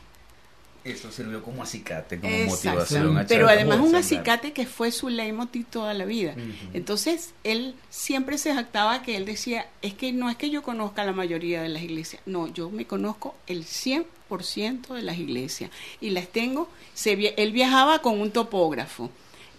Eso 0.86 1.10
sirvió 1.10 1.42
como 1.42 1.64
acicate, 1.64 2.20
como 2.20 2.32
motivación. 2.46 3.24
Pero 3.26 3.48
además 3.48 3.80
un 3.80 3.96
acicate 3.96 4.52
que 4.52 4.66
fue 4.66 4.92
su 4.92 5.08
leitmotiv 5.08 5.66
toda 5.66 5.94
la 5.94 6.04
vida. 6.04 6.36
Entonces, 6.72 7.34
él 7.42 7.74
siempre 7.90 8.38
se 8.38 8.54
jactaba 8.54 9.02
que 9.02 9.16
él 9.16 9.24
decía, 9.24 9.68
es 9.82 9.94
que 9.94 10.12
no 10.12 10.30
es 10.30 10.36
que 10.36 10.48
yo 10.48 10.62
conozca 10.62 11.04
la 11.04 11.12
mayoría 11.12 11.60
de 11.60 11.68
las 11.70 11.82
iglesias, 11.82 12.22
no, 12.24 12.46
yo 12.46 12.70
me 12.70 12.86
conozco 12.86 13.34
el 13.48 13.64
100% 13.64 14.94
de 14.94 15.02
las 15.02 15.18
iglesias. 15.18 15.70
Y 16.00 16.10
las 16.10 16.28
tengo, 16.28 16.68
se, 16.94 17.34
él 17.36 17.52
viajaba 17.52 18.00
con 18.00 18.20
un 18.20 18.30
topógrafo. 18.30 19.10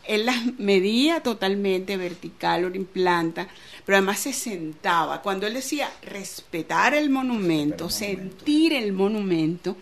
Él 0.06 0.26
las 0.26 0.58
medía 0.58 1.22
totalmente 1.22 1.98
vertical 1.98 2.64
o 2.64 2.68
en 2.74 2.86
planta, 2.86 3.50
pero 3.86 3.98
además 3.98 4.20
se 4.20 4.32
sentaba. 4.32 5.22
Cuando 5.22 5.46
él 5.46 5.56
decía 5.56 5.92
respetar 6.04 6.94
el 6.94 7.10
monumento, 7.10 7.90
sentir 7.90 8.72
el 8.72 8.94
monumento, 8.94 9.76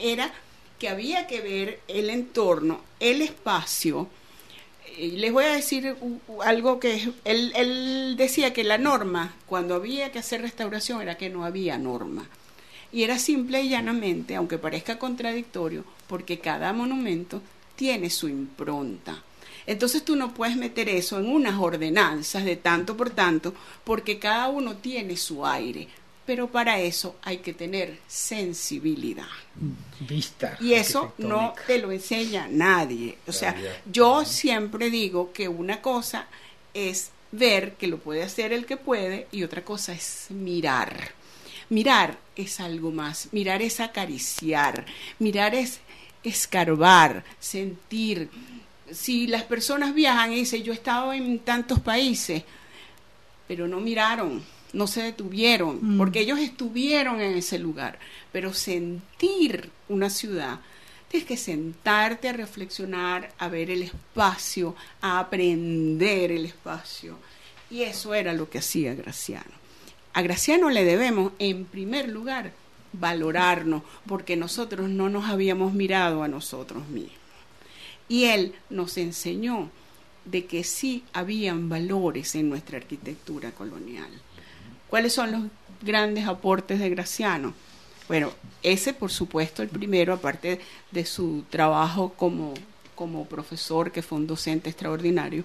era 0.00 0.32
que 0.78 0.88
había 0.88 1.26
que 1.26 1.40
ver 1.40 1.80
el 1.88 2.10
entorno, 2.10 2.80
el 3.00 3.22
espacio. 3.22 4.08
les 4.98 5.32
voy 5.32 5.44
a 5.44 5.52
decir 5.52 5.96
algo 6.44 6.80
que 6.80 7.12
él, 7.24 7.52
él 7.54 8.14
decía 8.16 8.52
que 8.52 8.64
la 8.64 8.78
norma, 8.78 9.34
cuando 9.46 9.74
había 9.74 10.12
que 10.12 10.18
hacer 10.18 10.42
restauración, 10.42 11.02
era 11.02 11.16
que 11.16 11.30
no 11.30 11.44
había 11.44 11.78
norma. 11.78 12.28
Y 12.92 13.02
era 13.02 13.18
simple 13.18 13.62
y 13.62 13.68
llanamente, 13.70 14.36
aunque 14.36 14.58
parezca 14.58 14.98
contradictorio, 14.98 15.84
porque 16.06 16.38
cada 16.38 16.72
monumento 16.72 17.42
tiene 17.74 18.10
su 18.10 18.28
impronta. 18.28 19.22
Entonces 19.66 20.04
tú 20.04 20.14
no 20.14 20.32
puedes 20.32 20.56
meter 20.56 20.88
eso 20.88 21.18
en 21.18 21.26
unas 21.26 21.58
ordenanzas 21.58 22.44
de 22.44 22.56
tanto 22.56 22.96
por 22.96 23.10
tanto, 23.10 23.54
porque 23.84 24.18
cada 24.18 24.48
uno 24.48 24.76
tiene 24.76 25.16
su 25.16 25.44
aire 25.44 25.88
pero 26.26 26.48
para 26.48 26.80
eso 26.80 27.16
hay 27.22 27.38
que 27.38 27.54
tener 27.54 27.98
sensibilidad. 28.08 29.28
Vista. 30.00 30.58
Y 30.60 30.74
eso 30.74 31.14
no 31.18 31.54
te 31.66 31.78
lo 31.78 31.92
enseña 31.92 32.48
nadie. 32.50 33.16
O 33.28 33.32
sea, 33.32 33.54
yo 33.90 34.24
siempre 34.24 34.90
digo 34.90 35.32
que 35.32 35.48
una 35.48 35.80
cosa 35.80 36.26
es 36.74 37.10
ver 37.30 37.74
que 37.74 37.86
lo 37.86 37.98
puede 37.98 38.24
hacer 38.24 38.52
el 38.52 38.66
que 38.66 38.76
puede 38.76 39.28
y 39.30 39.44
otra 39.44 39.64
cosa 39.64 39.92
es 39.92 40.26
mirar. 40.30 41.12
Mirar 41.68 42.18
es 42.34 42.60
algo 42.60 42.90
más, 42.90 43.28
mirar 43.32 43.62
es 43.62 43.80
acariciar, 43.80 44.84
mirar 45.18 45.54
es 45.54 45.80
escarbar, 46.22 47.24
sentir. 47.38 48.28
Si 48.90 49.26
las 49.26 49.44
personas 49.44 49.94
viajan 49.94 50.32
y 50.32 50.36
dicen, 50.36 50.62
yo 50.62 50.72
he 50.72 50.76
estado 50.76 51.12
en 51.12 51.40
tantos 51.40 51.80
países, 51.80 52.42
pero 53.48 53.66
no 53.66 53.80
miraron, 53.80 54.44
no 54.76 54.86
se 54.86 55.02
detuvieron, 55.02 55.78
mm. 55.80 55.98
porque 55.98 56.20
ellos 56.20 56.38
estuvieron 56.38 57.20
en 57.22 57.34
ese 57.34 57.58
lugar, 57.58 57.98
pero 58.30 58.52
sentir 58.52 59.70
una 59.88 60.10
ciudad, 60.10 60.60
tienes 61.08 61.26
que 61.26 61.38
sentarte 61.38 62.28
a 62.28 62.34
reflexionar, 62.34 63.32
a 63.38 63.48
ver 63.48 63.70
el 63.70 63.82
espacio, 63.82 64.76
a 65.00 65.18
aprender 65.18 66.30
el 66.30 66.44
espacio. 66.44 67.18
Y 67.70 67.82
eso 67.82 68.12
era 68.12 68.34
lo 68.34 68.50
que 68.50 68.58
hacía 68.58 68.94
Graciano. 68.94 69.50
A 70.12 70.20
Graciano 70.20 70.68
le 70.68 70.84
debemos, 70.84 71.32
en 71.38 71.64
primer 71.64 72.10
lugar, 72.10 72.52
valorarnos, 72.92 73.82
porque 74.06 74.36
nosotros 74.36 74.90
no 74.90 75.08
nos 75.08 75.30
habíamos 75.30 75.72
mirado 75.72 76.22
a 76.22 76.28
nosotros 76.28 76.86
mismos. 76.88 77.16
Y 78.10 78.24
él 78.24 78.54
nos 78.68 78.98
enseñó 78.98 79.70
de 80.26 80.44
que 80.44 80.64
sí 80.64 81.02
habían 81.14 81.70
valores 81.70 82.34
en 82.34 82.50
nuestra 82.50 82.76
arquitectura 82.76 83.52
colonial 83.52 84.10
¿Cuáles 84.88 85.12
son 85.12 85.32
los 85.32 85.42
grandes 85.82 86.26
aportes 86.26 86.78
de 86.78 86.90
Graciano? 86.90 87.54
Bueno, 88.08 88.30
ese 88.62 88.92
por 88.94 89.10
supuesto 89.10 89.62
el 89.62 89.68
primero, 89.68 90.12
aparte 90.14 90.60
de 90.92 91.04
su 91.04 91.44
trabajo 91.50 92.12
como, 92.16 92.54
como 92.94 93.26
profesor, 93.26 93.90
que 93.90 94.02
fue 94.02 94.18
un 94.18 94.26
docente 94.26 94.70
extraordinario, 94.70 95.44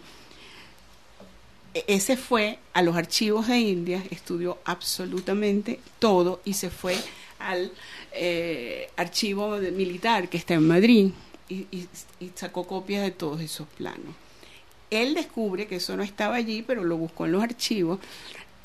e- 1.74 1.84
ese 1.88 2.18
fue 2.18 2.60
a 2.74 2.82
los 2.82 2.96
archivos 2.96 3.48
de 3.48 3.58
India, 3.60 4.04
estudió 4.12 4.60
absolutamente 4.66 5.80
todo 6.00 6.42
y 6.46 6.54
se 6.54 6.70
fue 6.70 6.96
al 7.40 7.72
eh, 8.14 8.90
archivo 8.98 9.58
militar 9.58 10.30
que 10.30 10.38
está 10.38 10.54
en 10.54 10.68
Madrid 10.68 11.12
y- 11.50 11.66
y 12.20 12.32
sacó 12.36 12.68
copias 12.68 13.02
de 13.02 13.12
todos 13.12 13.42
esos 13.42 13.68
planos. 13.70 14.14
Él 14.92 15.16
descubre 15.16 15.68
que 15.68 15.78
eso 15.78 15.96
no 15.98 16.04
estaba 16.04 16.36
allí, 16.36 16.62
pero 16.62 16.84
lo 16.84 16.98
buscó 16.98 17.26
en 17.26 17.32
los 17.32 17.42
archivos. 17.44 18.00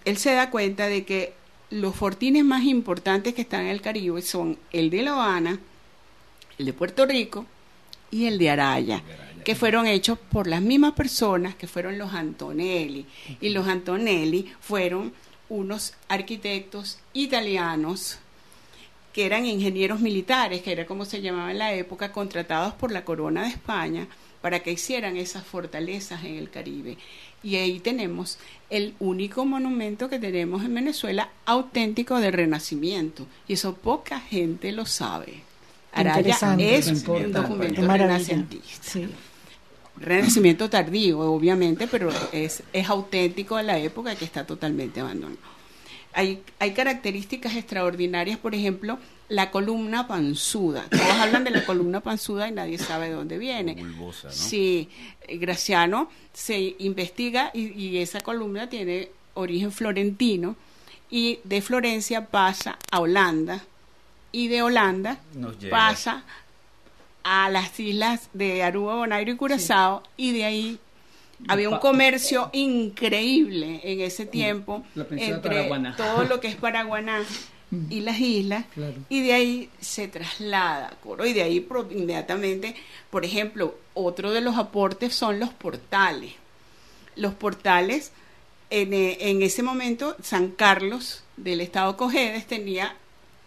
Él 0.06 0.16
se 0.18 0.32
da 0.32 0.50
cuenta 0.50 0.86
de 0.86 1.04
que 1.04 1.34
los 1.68 1.96
fortines 1.96 2.44
más 2.44 2.62
importantes 2.62 3.34
que 3.34 3.42
están 3.42 3.62
en 3.62 3.66
el 3.66 3.82
Caribe 3.82 4.22
son 4.22 4.56
el 4.72 4.88
de 4.88 5.02
La 5.02 5.12
Habana, 5.12 5.58
el 6.58 6.66
de 6.66 6.72
Puerto 6.72 7.04
Rico 7.06 7.44
y 8.12 8.26
el 8.26 8.38
de 8.38 8.50
Araya, 8.50 9.02
que 9.44 9.56
fueron 9.56 9.88
hechos 9.88 10.16
por 10.30 10.46
las 10.46 10.62
mismas 10.62 10.92
personas 10.92 11.56
que 11.56 11.66
fueron 11.66 11.98
los 11.98 12.14
Antonelli. 12.14 13.04
Y 13.40 13.48
los 13.48 13.66
Antonelli 13.66 14.48
fueron 14.60 15.12
unos 15.48 15.94
arquitectos 16.06 17.00
italianos 17.12 18.18
que 19.12 19.26
eran 19.26 19.44
ingenieros 19.44 19.98
militares, 19.98 20.62
que 20.62 20.70
era 20.70 20.86
como 20.86 21.04
se 21.04 21.20
llamaba 21.20 21.50
en 21.50 21.58
la 21.58 21.74
época, 21.74 22.12
contratados 22.12 22.74
por 22.74 22.92
la 22.92 23.04
corona 23.04 23.42
de 23.42 23.48
España 23.48 24.06
para 24.40 24.60
que 24.60 24.70
hicieran 24.70 25.16
esas 25.16 25.44
fortalezas 25.44 26.22
en 26.22 26.36
el 26.36 26.50
Caribe. 26.50 26.98
Y 27.46 27.54
ahí 27.54 27.78
tenemos 27.78 28.38
el 28.70 28.94
único 28.98 29.44
monumento 29.44 30.08
que 30.08 30.18
tenemos 30.18 30.64
en 30.64 30.74
Venezuela 30.74 31.30
auténtico 31.44 32.18
de 32.18 32.32
renacimiento. 32.32 33.24
Y 33.46 33.52
eso 33.52 33.76
poca 33.76 34.18
gente 34.18 34.72
lo 34.72 34.84
sabe. 34.84 35.42
Araya 35.92 36.18
Interesante. 36.18 36.76
es 36.76 36.88
un 36.88 37.30
documento 37.32 37.86
renacentista. 37.86 38.82
Sí. 38.82 39.06
Renacimiento 39.96 40.68
tardío, 40.68 41.20
obviamente, 41.20 41.86
pero 41.86 42.10
es, 42.32 42.64
es 42.72 42.88
auténtico 42.88 43.56
de 43.58 43.62
la 43.62 43.78
época 43.78 44.16
que 44.16 44.24
está 44.24 44.44
totalmente 44.44 44.98
abandonado. 44.98 45.38
Hay, 46.14 46.42
hay 46.58 46.72
características 46.72 47.54
extraordinarias, 47.54 48.38
por 48.38 48.56
ejemplo, 48.56 48.98
la 49.28 49.50
columna 49.50 50.06
panzuda. 50.06 50.84
Todos 50.90 51.10
hablan 51.20 51.44
de 51.44 51.50
la 51.50 51.64
columna 51.64 52.00
panzuda 52.00 52.48
y 52.48 52.52
nadie 52.52 52.78
sabe 52.78 53.08
de 53.08 53.14
dónde 53.14 53.38
viene. 53.38 53.74
Bulbosa, 53.74 54.28
¿no? 54.28 54.32
Sí, 54.34 54.88
eh, 55.26 55.36
Graciano 55.38 56.10
se 56.32 56.76
investiga 56.78 57.50
y, 57.54 57.72
y 57.72 57.98
esa 57.98 58.20
columna 58.20 58.68
tiene 58.68 59.10
origen 59.34 59.72
florentino 59.72 60.56
y 61.10 61.40
de 61.44 61.60
Florencia 61.62 62.26
pasa 62.26 62.78
a 62.90 63.00
Holanda 63.00 63.64
y 64.32 64.48
de 64.48 64.62
Holanda 64.62 65.18
Nos 65.34 65.58
llega. 65.58 65.76
pasa 65.76 66.24
a 67.22 67.50
las 67.50 67.78
islas 67.80 68.28
de 68.32 68.62
Aruba, 68.62 68.94
Bonaire 68.96 69.32
y 69.32 69.36
Curazao 69.36 70.02
y 70.16 70.32
de 70.32 70.44
ahí 70.44 70.78
había 71.48 71.68
un 71.68 71.78
comercio 71.78 72.50
increíble 72.52 73.80
en 73.84 74.00
ese 74.00 74.26
tiempo 74.26 74.84
La 74.94 75.04
península 75.04 75.38
de 75.40 75.66
entre 75.66 75.92
todo 75.96 76.24
lo 76.24 76.40
que 76.40 76.48
es 76.48 76.56
Paraguaná 76.66 77.24
y 77.90 78.00
las 78.00 78.20
islas 78.20 78.64
Claro. 78.74 78.94
y 79.08 79.22
de 79.22 79.32
ahí 79.32 79.70
se 79.80 80.06
traslada 80.08 80.86
a 80.88 80.90
Coro 81.00 81.26
y 81.26 81.32
de 81.32 81.42
ahí 81.42 81.60
pro- 81.60 81.88
inmediatamente, 81.90 82.74
por 83.10 83.24
ejemplo, 83.24 83.76
otro 83.94 84.30
de 84.32 84.40
los 84.40 84.56
aportes 84.56 85.14
son 85.14 85.40
los 85.40 85.50
portales. 85.50 86.32
Los 87.16 87.34
portales, 87.34 88.12
en, 88.70 88.92
eh, 88.94 89.16
en 89.20 89.42
ese 89.42 89.62
momento, 89.62 90.16
San 90.22 90.50
Carlos 90.52 91.24
del 91.36 91.60
estado 91.60 91.96
Cojedes 91.96 92.46
tenía, 92.46 92.94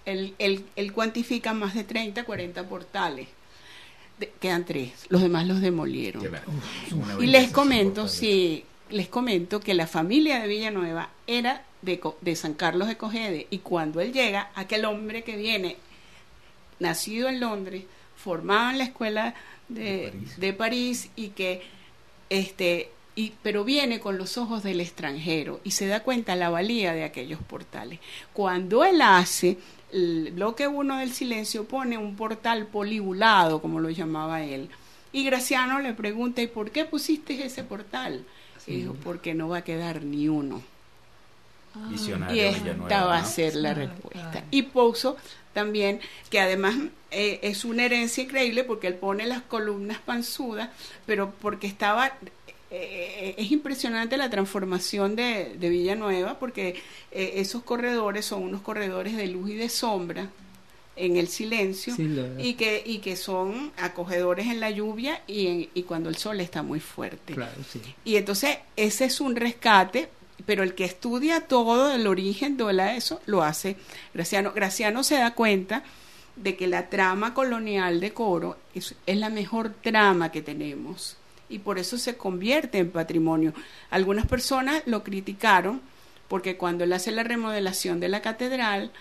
él, 0.06 0.34
él- 0.40 0.66
él 0.76 0.92
cuantifica 0.92 1.54
más 1.54 1.74
de 1.74 1.84
30, 1.86 2.24
40 2.26 2.68
portales. 2.68 3.28
De- 4.20 4.32
quedan 4.42 4.66
tres, 4.66 4.92
los 5.08 5.22
demás 5.22 5.48
los 5.48 5.62
demolieron. 5.62 6.28
Y 7.22 7.28
les 7.28 7.52
comento, 7.52 8.08
sí, 8.10 8.66
les 8.90 9.08
comento 9.08 9.62
que 9.62 9.74
la 9.74 9.88
familia 9.88 10.42
de 10.42 10.48
Villanueva 10.50 11.10
era 11.26 11.64
de, 11.82 12.02
de 12.22 12.36
San 12.36 12.54
Carlos 12.54 12.88
de 12.88 12.98
Cogede 12.98 13.48
y 13.50 13.60
cuando 13.60 14.02
él 14.02 14.14
llega, 14.14 14.52
aquel 14.56 14.86
hombre 14.86 15.24
que 15.24 15.38
viene, 15.38 15.78
nacido 16.80 17.30
en 17.30 17.40
Londres, 17.40 17.84
formado 18.16 18.72
en 18.72 18.78
la 18.80 18.84
escuela 18.86 19.36
de, 19.68 19.82
De 19.82 20.12
París. 20.12 20.40
de 20.40 20.54
París 20.54 21.10
y 21.16 21.28
que, 21.30 21.62
este, 22.30 22.92
y, 23.16 23.34
pero 23.42 23.64
viene 23.64 24.00
con 24.00 24.18
los 24.18 24.38
ojos 24.38 24.64
del 24.64 24.82
extranjero 24.82 25.60
y 25.64 25.72
se 25.72 25.88
da 25.88 26.02
cuenta 26.02 26.36
la 26.36 26.50
valía 26.50 26.94
de 26.94 27.04
aquellos 27.04 27.40
portales. 27.42 28.00
Cuando 28.34 28.84
él 28.84 29.02
hace 29.02 29.58
el 29.92 30.32
bloque 30.34 30.68
1 30.68 30.98
del 30.98 31.12
silencio, 31.12 31.66
pone 31.66 31.98
un 31.98 32.16
portal 32.16 32.68
polibulado, 32.68 33.62
como 33.62 33.80
lo 33.80 33.90
llamaba 33.90 34.44
él. 34.44 34.70
Y 35.12 35.24
Graciano 35.24 35.80
le 35.80 35.94
pregunta, 35.94 36.42
¿y 36.42 36.48
por 36.48 36.72
qué 36.72 36.86
pusiste 36.86 37.44
ese 37.44 37.64
portal? 37.64 38.26
Y 38.68 38.82
dijo, 38.82 38.96
porque 39.04 39.34
no 39.34 39.50
va 39.50 39.58
a 39.58 39.64
quedar 39.64 40.04
ni 40.04 40.28
uno. 40.28 40.62
Visionario 41.90 42.36
Y 42.36 42.54
Villanueva, 42.54 42.84
esta 42.90 43.06
va 43.06 43.18
a 43.18 43.22
¿no? 43.22 43.28
ser 43.28 43.56
la 43.56 43.74
respuesta. 43.74 44.44
Y 44.52 44.64
puso 44.64 45.18
también, 45.54 46.00
que 46.30 46.40
además 46.40 46.76
eh, 47.12 47.40
es 47.44 47.66
una 47.66 47.86
herencia 47.86 48.24
increíble 48.24 48.64
porque 48.64 48.88
él 48.88 48.96
pone 48.96 49.26
las 49.26 49.42
columnas 49.44 50.00
panzudas, 50.00 50.70
pero 51.06 51.32
porque 51.42 51.68
estaba... 51.68 52.12
eh, 52.72 53.36
es 53.38 53.52
impresionante 53.52 54.16
la 54.18 54.30
transformación 54.30 55.16
de, 55.16 55.56
de 55.58 55.70
Villanueva 55.70 56.38
porque 56.38 56.76
eh, 57.12 57.34
esos 57.36 57.64
corredores 57.64 58.26
son 58.26 58.44
unos 58.44 58.62
corredores 58.62 59.16
de 59.18 59.28
luz 59.28 59.50
y 59.50 59.56
de 59.56 59.70
sombra 59.70 60.30
en 60.96 61.16
el 61.18 61.30
silencio 61.30 61.96
Sí, 61.96 62.10
y 62.38 62.56
que 62.56 62.84
y 62.86 62.98
que 63.00 63.16
son 63.16 63.72
acogedores 63.78 64.48
en 64.48 64.60
la 64.60 64.70
lluvia 64.70 65.22
y, 65.28 65.48
en- 65.48 65.70
y 65.74 65.84
cuando 65.84 66.10
el 66.10 66.18
sol 66.18 66.42
está 66.42 66.62
muy 66.62 66.80
fuerte. 66.82 67.34
Claro, 67.34 67.56
sí. 67.68 67.82
Y 68.06 68.18
entonces 68.18 68.58
ese 68.76 69.06
es 69.06 69.20
un 69.22 69.36
rescate, 69.36 70.10
pero 70.46 70.64
el 70.64 70.76
que 70.76 70.86
estudia 70.86 71.42
todo 71.42 71.92
el 71.92 72.08
origen 72.08 72.58
de 72.58 72.74
la 72.74 72.96
eso 72.96 73.22
lo 73.26 73.44
hace 73.44 73.76
Graciano. 74.14 74.52
Graciano 74.54 75.04
se 75.04 75.16
da 75.16 75.34
cuenta 75.34 75.84
de 76.36 76.56
que 76.56 76.68
la 76.68 76.90
trama 76.90 77.34
colonial 77.34 78.00
de 78.00 78.14
Coro 78.14 78.58
es, 78.74 78.96
es 79.06 79.18
la 79.18 79.30
mejor 79.30 79.74
trama 79.82 80.32
que 80.32 80.42
tenemos 80.42 81.18
y 81.50 81.60
por 81.60 81.80
eso 81.80 81.98
se 81.98 82.16
convierte 82.16 82.78
en 82.78 82.92
patrimonio. 82.92 83.54
Algunas 83.90 84.28
personas 84.28 84.84
lo 84.86 85.04
criticaron 85.04 85.82
porque 86.28 86.58
cuando 86.58 86.84
él 86.84 86.94
hace 86.94 87.12
la 87.12 87.24
remodelación 87.24 88.00
de 88.00 88.08
la 88.08 88.22
catedral, 88.22 88.92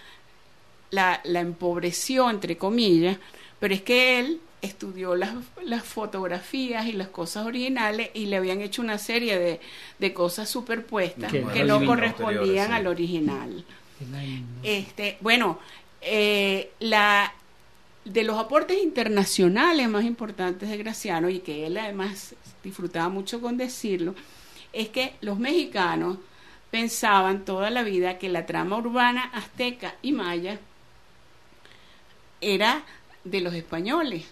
la, 0.91 1.21
la 1.25 1.41
empobreció, 1.41 2.31
entre 2.31 2.57
comillas, 2.57 3.19
pero 3.61 3.75
es 3.75 3.83
que 3.83 4.19
él 4.19 4.41
estudió 4.61 5.15
las, 5.15 5.35
las 5.63 5.85
fotografías 5.85 6.87
y 6.87 6.93
las 6.93 7.09
cosas 7.09 7.47
originales 7.47 8.11
y 8.15 8.27
le 8.27 8.37
habían 8.37 8.61
hecho 8.61 8.83
una 8.83 8.99
serie 8.99 9.39
de, 9.39 9.61
de 9.99 10.15
cosas 10.15 10.49
superpuestas 10.49 11.31
Que 11.31 11.45
que, 11.45 11.65
no 11.65 11.85
correspondían 11.85 12.69
sí. 12.69 12.73
al 12.73 12.87
original. 12.87 13.65
Este, 14.63 15.19
bueno, 15.21 15.59
eh, 16.01 16.71
la 16.81 17.33
de 18.05 18.25
los 18.25 18.39
aportes 18.39 18.83
internacionales 18.83 19.89
más 19.89 20.05
importantes 20.05 20.69
de 20.69 20.77
Graciano 20.79 21.29
y 21.29 21.41
que 21.41 21.67
él 21.67 21.77
además 21.77 22.35
disfrutaba 22.65 23.09
mucho 23.09 23.41
con 23.41 23.57
decirlo, 23.57 24.15
es 24.73 24.89
que 24.89 25.15
los 25.21 25.39
mexicanos 25.39 26.19
pensaban 26.71 27.45
toda 27.45 27.71
la 27.71 27.83
vida 27.83 28.19
que 28.19 28.29
la 28.29 28.47
trama 28.47 28.79
urbana 28.79 29.25
azteca 29.33 29.95
y 30.03 30.13
maya 30.13 30.59
era 32.41 32.83
de 33.25 33.41
los 33.41 33.55
españoles. 33.55 34.27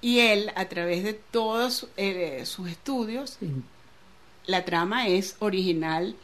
Y 0.00 0.20
él, 0.20 0.50
a 0.54 0.66
través 0.68 1.02
de 1.04 1.14
todos 1.14 1.88
eh, 1.96 2.44
sus 2.46 2.68
estudios, 2.68 3.36
Sí. 3.40 3.50
la 4.46 4.64
trama 4.64 5.08
es 5.08 5.36
original 5.40 6.14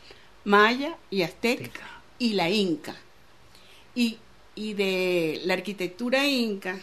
maya 0.44 0.96
y 1.10 1.22
azteca 1.22 1.64
Azteca. 1.64 1.90
y 2.18 2.32
la 2.34 2.50
inca. 2.50 2.94
Y, 3.94 4.18
y 4.54 4.74
de 4.74 5.40
la 5.44 5.54
arquitectura 5.54 6.26
inca, 6.26 6.78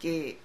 que 0.00 0.38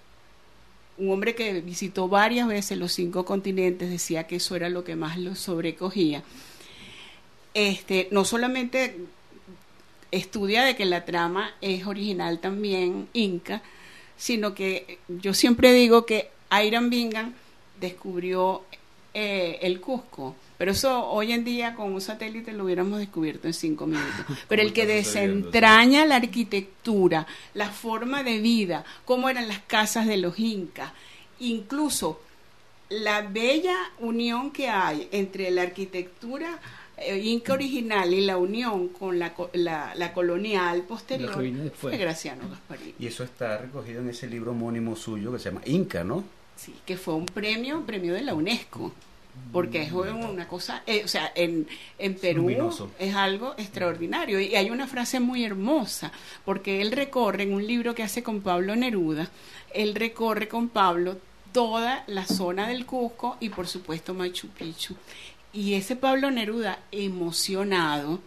un 0.98 1.12
hombre 1.12 1.36
que 1.36 1.62
visitó 1.62 2.08
varias 2.08 2.48
veces 2.48 2.78
los 2.78 2.92
cinco 2.92 3.24
continentes 3.26 3.90
decía 3.90 4.26
que 4.28 4.38
eso 4.38 4.56
era 4.56 4.70
lo 4.70 4.84
que 4.84 4.96
más 4.96 5.18
lo 5.18 5.36
sobrecogía. 5.36 6.24
Este, 7.54 8.08
no 8.12 8.24
solamente 8.26 8.98
estudia 10.12 10.64
de 10.64 10.76
que 10.76 10.86
la 10.86 11.06
trama 11.06 11.52
es 11.62 11.86
original 11.88 12.40
también 12.40 13.08
inca, 13.14 13.62
sino 14.18 14.54
que 14.54 15.00
yo 15.08 15.34
siempre 15.34 15.72
digo 15.74 16.06
que 16.06 16.30
Iron 16.64 16.90
Bingham 16.90 17.34
descubrió 17.80 18.64
eh, 19.14 19.60
el 19.62 19.80
Cusco, 19.80 20.36
pero 20.58 20.72
eso 20.72 21.08
hoy 21.10 21.32
en 21.32 21.44
día 21.44 21.76
con 21.76 21.94
un 21.94 22.02
satélite 22.02 22.52
lo 22.52 22.66
hubiéramos 22.66 23.00
descubierto 23.00 23.48
en 23.48 23.54
cinco 23.54 23.86
minutos. 23.86 24.26
Pero 24.48 24.62
el 24.64 24.74
que 24.74 24.88
desentraña 24.88 26.06
la 26.06 26.16
arquitectura, 26.16 27.28
la 27.54 27.70
forma 27.70 28.24
de 28.24 28.40
vida, 28.40 28.84
cómo 29.06 29.30
eran 29.30 29.48
las 29.48 29.60
casas 29.60 30.08
de 30.08 30.18
los 30.18 30.40
incas, 30.40 30.92
incluso 31.40 32.20
la 32.90 33.22
bella 33.22 33.76
unión 34.00 34.52
que 34.52 34.70
hay 34.70 35.08
entre 35.12 35.52
la 35.52 35.64
arquitectura 35.64 36.60
inca 37.24 37.54
original 37.54 38.14
y 38.14 38.22
la 38.22 38.38
unión 38.38 38.90
con 38.90 39.20
la, 39.20 39.34
co- 39.34 39.50
la, 39.54 39.94
la 39.96 40.14
colonial 40.14 40.82
posterior 40.84 41.32
fue 41.76 41.98
Graciano 41.98 42.50
Gasparini. 42.50 42.96
Y 43.00 43.08
eso 43.08 43.24
está 43.24 43.58
recogido 43.60 44.02
en 44.02 44.10
ese 44.10 44.28
libro 44.28 44.52
homónimo 44.52 44.96
suyo 44.96 45.32
que 45.32 45.40
se 45.40 45.50
llama 45.50 45.62
Inca, 45.66 46.04
¿no? 46.04 46.24
Sí, 46.56 46.74
que 46.86 46.98
fue 46.98 47.14
un 47.14 47.26
premio, 47.28 47.78
un 47.78 47.86
premio 47.86 48.14
de 48.16 48.22
la 48.22 48.34
UNESCO. 48.34 48.92
porque 49.54 49.84
es 49.84 49.92
una 49.92 50.48
cosa, 50.48 50.82
eh, 50.88 51.04
o 51.06 51.08
sea, 51.08 51.32
en, 51.36 51.68
en 52.00 52.16
Perú 52.16 52.42
Luminoso. 52.42 52.90
es 52.98 53.14
algo 53.14 53.54
extraordinario. 53.60 54.40
Y 54.40 54.56
hay 54.56 54.72
una 54.72 54.88
frase 54.88 55.20
muy 55.20 55.44
hermosa, 55.46 56.12
porque 56.44 56.82
él 56.82 56.92
recorre 56.92 57.44
en 57.44 57.54
un 57.54 57.68
libro 57.68 57.94
que 57.94 58.02
hace 58.02 58.24
con 58.24 58.42
Pablo 58.42 58.76
Neruda, 58.76 59.30
él 59.76 59.94
recorre 59.94 60.48
con 60.48 60.70
Pablo 60.70 61.20
toda 61.52 62.04
la 62.08 62.26
zona 62.26 62.68
del 62.68 62.88
Cusco 62.88 63.38
y 63.40 63.50
por 63.50 63.68
supuesto 63.68 64.16
Machu 64.16 64.48
Picchu. 64.48 64.96
Y 65.54 65.74
ese 65.74 65.96
Pablo 65.96 66.30
Neruda, 66.32 66.80
emocionado, 66.92 68.20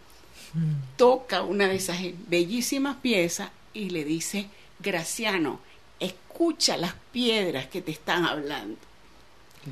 toca 0.97 1.43
una 1.43 1.67
de 1.67 1.75
esas 1.75 1.97
bellísimas 2.27 2.97
piezas 2.97 3.49
y 3.73 3.89
le 3.89 4.03
dice, 4.03 4.47
Graciano, 4.79 5.59
escucha 5.99 6.77
las 6.77 6.93
piedras 7.11 7.67
que 7.67 7.81
te 7.81 7.91
están 7.91 8.25
hablando. 8.25 8.77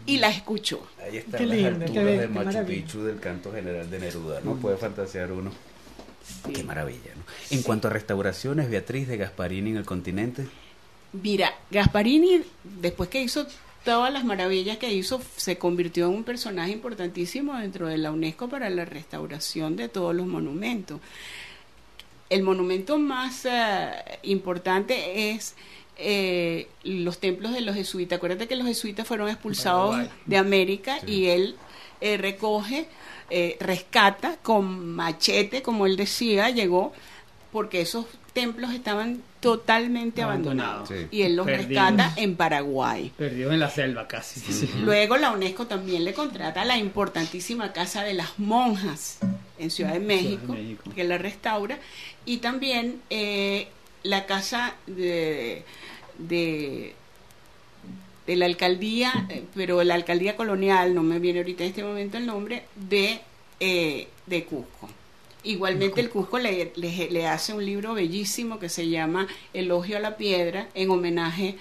Y 0.06 0.18
la 0.18 0.30
escuchó. 0.30 0.88
Ahí 1.02 1.18
están 1.18 1.40
Qué 1.40 1.46
las 1.48 1.58
lindo, 1.58 1.86
alturas 1.86 2.06
de 2.06 2.20
qué 2.20 2.28
Machu 2.28 2.46
maravilla. 2.46 2.82
Picchu 2.82 3.04
del 3.04 3.20
canto 3.20 3.52
general 3.52 3.90
de 3.90 4.00
Neruda, 4.00 4.40
¿no? 4.42 4.56
Puede 4.56 4.78
fantasear 4.78 5.32
uno. 5.32 5.52
Sí. 6.46 6.54
Qué 6.54 6.64
maravilla, 6.64 7.12
¿no? 7.16 7.24
En 7.50 7.64
cuanto 7.64 7.88
a 7.88 7.92
restauraciones, 7.92 8.70
Beatriz 8.70 9.08
de 9.08 9.18
Gasparini 9.18 9.72
en 9.72 9.78
el 9.78 9.86
continente, 9.86 10.48
Mira, 11.12 11.56
Gasparini, 11.72 12.44
después 12.64 13.10
que 13.10 13.22
hizo 13.22 13.48
todas 13.84 14.12
las 14.12 14.26
maravillas 14.26 14.78
que 14.78 14.94
hizo, 14.94 15.22
se 15.36 15.58
convirtió 15.58 16.08
en 16.08 16.16
un 16.16 16.24
personaje 16.24 16.72
importantísimo 16.72 17.56
dentro 17.58 17.88
de 17.88 17.98
la 17.98 18.12
UNESCO 18.12 18.50
para 18.50 18.70
la 18.70 18.86
restauración 18.86 19.76
de 19.76 19.90
todos 19.90 20.16
los 20.16 20.28
monumentos. 20.28 21.00
El 22.30 22.44
monumento 22.44 22.98
más 23.00 23.46
eh, 23.46 23.92
importante 24.24 25.32
es 25.32 25.56
eh, 25.98 26.70
los 26.84 27.20
templos 27.20 27.54
de 27.54 27.62
los 27.62 27.76
jesuitas. 27.76 28.18
Acuérdate 28.18 28.48
que 28.48 28.56
los 28.56 28.68
jesuitas 28.68 29.08
fueron 29.08 29.30
expulsados 29.30 29.98
de 30.26 30.38
América 30.38 31.00
Sí. 31.06 31.12
y 31.12 31.26
él 31.28 31.56
eh, 32.02 32.18
recoge, 32.18 32.88
eh, 33.30 33.58
rescata 33.60 34.38
con 34.38 34.94
machete, 34.96 35.62
como 35.62 35.86
él 35.86 35.98
decía, 35.98 36.50
llegó 36.52 36.94
porque 37.52 37.82
esos 37.82 38.06
templos 38.42 38.74
estaban 38.74 39.22
totalmente 39.40 40.22
abandonados, 40.22 40.90
Abandonados. 40.90 41.10
Sí. 41.12 41.18
y 41.18 41.22
él 41.24 41.36
los 41.36 41.46
Perdidos. 41.46 41.68
rescata 41.70 42.14
en 42.18 42.36
Paraguay. 42.36 43.12
Perdido 43.18 43.52
en 43.52 43.60
la 43.60 43.70
selva 43.70 44.08
casi. 44.08 44.40
sí. 44.40 44.70
Luego 44.84 45.18
la 45.18 45.32
UNESCO 45.32 45.66
también 45.68 46.04
le 46.04 46.14
contrata 46.14 46.66
la 46.66 46.78
importantísima 46.78 47.72
Casa 47.74 48.04
de 48.04 48.14
las 48.14 48.38
Monjas 48.40 49.20
en 49.58 49.72
Ciudad 49.72 49.94
de 49.94 50.00
México, 50.00 50.54
México. 50.54 50.92
que 50.96 51.04
la 51.04 51.18
restaura, 51.18 51.80
y 52.26 52.38
también 52.38 53.02
eh, 53.10 53.68
la 54.04 54.26
Casa 54.26 54.76
de, 54.88 55.64
de, 56.18 56.96
de 58.28 58.36
la 58.36 58.46
Alcaldía, 58.46 59.12
eh, 59.30 59.44
pero 59.56 59.84
la 59.84 59.96
Alcaldía 59.96 60.36
Colonial, 60.36 60.94
no 60.96 61.04
me 61.04 61.20
viene 61.20 61.40
ahorita 61.40 61.64
en 61.64 61.70
este 61.70 61.84
momento 61.84 62.18
el 62.18 62.26
nombre, 62.26 62.64
de, 62.76 63.20
eh, 63.60 64.08
de 64.28 64.44
Cusco. 64.46 64.90
Igualmente 65.44 66.02
el 66.02 66.10
Cusco 66.10 66.38
le, 66.38 66.72
le- 66.76 67.10
le 67.12 67.28
hace 67.28 67.54
un 67.54 67.66
libro 67.66 67.94
bellísimo 67.94 68.60
que 68.60 68.68
se 68.70 68.90
llama 68.90 69.28
Elogio 69.54 69.98
a 69.98 70.02
la 70.02 70.18
Piedra 70.18 70.68
en 70.74 70.90
homenaje 70.90 71.56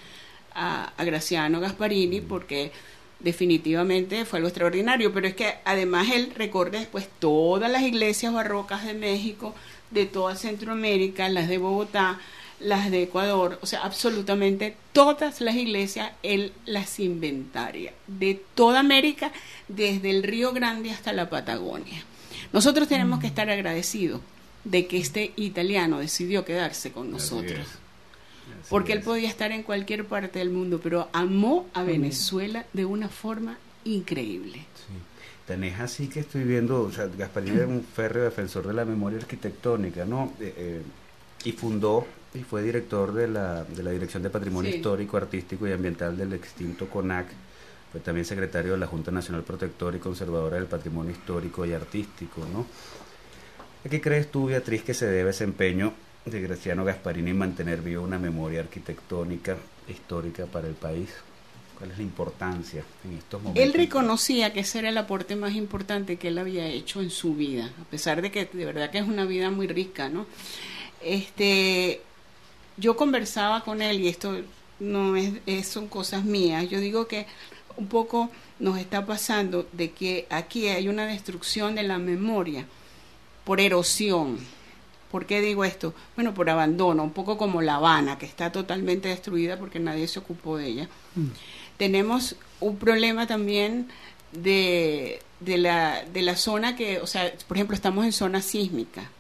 a, 0.53 0.93
a 0.97 1.05
Graciano 1.05 1.61
Gasparini 1.61 2.21
porque 2.21 2.73
definitivamente 3.21 4.25
fue 4.25 4.39
algo 4.39 4.49
extraordinario, 4.49 5.13
pero 5.13 5.27
es 5.29 5.35
que 5.35 5.55
además 5.65 6.09
él 6.13 6.33
recorre 6.35 6.71
después 6.79 7.09
todas 7.21 7.71
las 7.71 7.83
iglesias 7.83 8.33
barrocas 8.33 8.85
de 8.85 8.95
México, 8.95 9.55
de 9.91 10.07
toda 10.07 10.35
Centroamérica, 10.37 11.29
las 11.29 11.49
de 11.49 11.59
Bogotá, 11.59 12.19
las 12.61 12.91
de 12.91 13.05
Ecuador, 13.05 13.59
o 13.63 13.67
sea, 13.67 13.83
absolutamente 13.83 14.75
todas 14.93 15.41
las 15.41 15.55
iglesias 15.55 16.11
él 16.25 16.53
las 16.67 16.99
inventaria, 16.99 17.93
de 18.09 18.41
toda 18.55 18.81
América, 18.81 19.31
desde 19.69 20.11
el 20.11 20.25
Río 20.25 20.53
Grande 20.53 20.91
hasta 20.91 21.13
la 21.13 21.31
Patagonia. 21.31 22.05
Nosotros 22.53 22.89
tenemos 22.89 23.21
que 23.21 23.27
estar 23.27 23.49
agradecidos 23.51 24.21
de 24.65 24.87
que 24.87 24.99
este 24.99 25.33
italiano 25.37 25.99
decidió 25.99 26.45
quedarse 26.45 26.93
con 26.93 27.11
nosotros. 27.11 27.67
Porque 28.69 28.93
él 28.93 29.03
podía 29.03 29.29
estar 29.29 29.53
en 29.53 29.63
cualquier 29.63 30.07
parte 30.07 30.39
del 30.39 30.51
mundo, 30.51 30.81
pero 30.83 31.09
amó 31.13 31.67
a 31.75 31.83
Venezuela 31.83 32.67
de 32.73 32.85
una 32.85 33.09
forma 33.09 33.59
increíble. 33.85 34.59
Sí. 34.59 34.95
Tan 35.47 35.65
es 35.65 35.81
así 35.81 36.09
que 36.09 36.21
estoy 36.21 36.45
viendo, 36.45 36.83
o 36.83 36.93
sea, 36.93 37.07
Gasparini 37.07 37.57
era 37.57 37.67
un 37.67 37.83
férreo 37.83 38.25
defensor 38.25 38.67
de 38.67 38.75
la 38.75 38.85
memoria 38.85 39.19
arquitectónica, 39.19 40.05
¿no? 40.05 40.35
Eh, 40.41 40.55
eh, 40.57 40.83
y 41.45 41.53
fundó 41.53 42.07
y 42.35 42.41
fue 42.41 42.63
director 42.63 43.15
de 43.15 43.29
la, 43.29 43.65
de 43.65 43.83
la 43.83 43.91
Dirección 43.91 44.23
de 44.23 44.29
Patrimonio 44.29 44.71
Sí. 44.71 44.77
Histórico, 44.77 45.17
Artístico 45.17 45.67
y 45.67 45.73
Ambiental 45.73 46.19
del 46.19 46.35
extinto 46.35 46.89
CONAC. 46.89 47.27
Fue 47.93 48.01
también 48.01 48.25
secretario 48.27 48.73
de 48.73 48.79
la 48.79 48.87
Junta 48.87 49.11
Nacional 49.11 49.43
Protectora 49.45 49.97
y 49.97 50.01
Conservadora 50.01 50.57
del 50.57 50.67
Patrimonio 50.67 51.13
Histórico 51.13 51.65
y 51.65 51.73
Artístico, 51.73 52.47
¿no? 52.53 52.67
¿A 53.85 53.89
qué 53.89 54.01
crees 54.01 54.31
tú, 54.31 54.47
Beatriz, 54.47 54.83
que 54.83 54.93
se 54.95 55.07
debe 55.07 55.31
ese 55.31 55.45
empeño 55.45 55.95
de 56.27 56.41
Graciano 56.43 56.85
Gasparini 56.85 57.31
en 57.31 57.39
mantener 57.39 57.81
viva 57.81 58.03
una 58.03 58.19
memoria 58.19 58.61
arquitectónica 58.61 59.57
histórica 59.89 60.45
para 60.47 60.69
el 60.69 60.75
país? 60.75 61.09
¿Cuál 61.79 61.93
es 61.93 61.97
la 61.99 62.03
importancia 62.03 62.83
en 63.05 63.17
estos 63.17 63.41
momentos? 63.41 63.65
Él 63.65 63.73
reconocía 63.73 64.53
que 64.53 64.61
ese 64.61 64.81
era 64.81 64.89
el 64.91 64.99
aporte 64.99 65.37
más 65.37 65.55
importante 65.55 66.17
que 66.17 66.29
él 66.29 66.37
había 66.39 66.67
hecho 66.67 67.01
en 67.01 67.09
su 67.11 67.35
vida, 67.37 67.71
a 67.81 67.85
pesar 67.85 68.21
de 68.21 68.31
que 68.33 68.47
de 68.53 68.65
verdad 68.67 68.91
que 68.91 68.99
es 68.99 69.07
una 69.07 69.25
vida 69.25 69.49
muy 69.51 69.69
rica, 69.69 70.09
¿no? 70.09 70.27
Este, 71.01 72.01
yo 72.77 72.97
conversaba 72.97 73.63
con 73.65 73.81
él 73.81 74.01
y 74.01 74.09
esto 74.09 74.37
no 74.81 75.17
es- 75.17 75.67
son 75.69 75.89
cosas 75.89 76.25
mías. 76.25 76.69
Yo 76.69 76.81
digo 76.81 77.07
que 77.07 77.27
un 77.79 77.87
poco 77.87 78.29
nos 78.59 78.79
está 78.79 79.07
pasando 79.07 79.67
de 79.73 79.93
que 79.93 80.27
aquí 80.31 80.67
hay 80.69 80.89
una 80.89 81.07
destrucción 81.07 81.77
de 81.77 81.85
la 81.85 81.99
memoria 81.99 82.67
por 83.45 83.61
erosión. 83.61 84.39
¿Por 85.11 85.25
qué 85.25 85.41
digo 85.41 85.65
esto? 85.65 85.95
Bueno, 86.17 86.35
por 86.35 86.51
abandono, 86.51 87.03
un 87.03 87.13
poco 87.13 87.39
como 87.39 87.63
La 87.63 87.77
Habana, 87.77 88.19
que 88.19 88.27
está 88.27 88.53
totalmente 88.53 89.09
destruida 89.09 89.59
porque 89.59 89.79
nadie 89.79 90.07
se 90.07 90.19
ocupó 90.19 90.59
de 90.59 90.67
ella. 90.67 90.89
Tenemos 91.79 92.37
un 92.61 92.77
problema 92.77 93.27
también 93.27 93.89
de, 94.33 95.23
de, 95.41 95.57
la, 95.57 96.05
de 96.05 96.23
la 96.23 96.37
zona 96.37 96.77
que, 96.77 96.99
o 96.99 97.07
sea, 97.07 97.33
por 97.47 97.57
ejemplo, 97.57 97.75
estamos 97.75 98.05
en 98.05 98.13
zona 98.13 98.43
sísmica. 98.43 99.11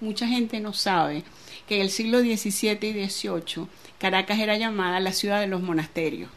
Mucha 0.00 0.26
gente 0.26 0.58
no 0.58 0.72
sabe 0.72 1.22
que 1.68 1.76
en 1.76 1.82
el 1.82 1.90
siglo 1.90 2.18
XVII 2.20 2.78
y 2.82 3.08
XVIII 3.08 3.68
Caracas 3.98 4.40
era 4.40 4.56
llamada 4.56 4.98
la 4.98 5.12
ciudad 5.12 5.40
de 5.40 5.46
los 5.46 5.62
monasterios. 5.62 6.30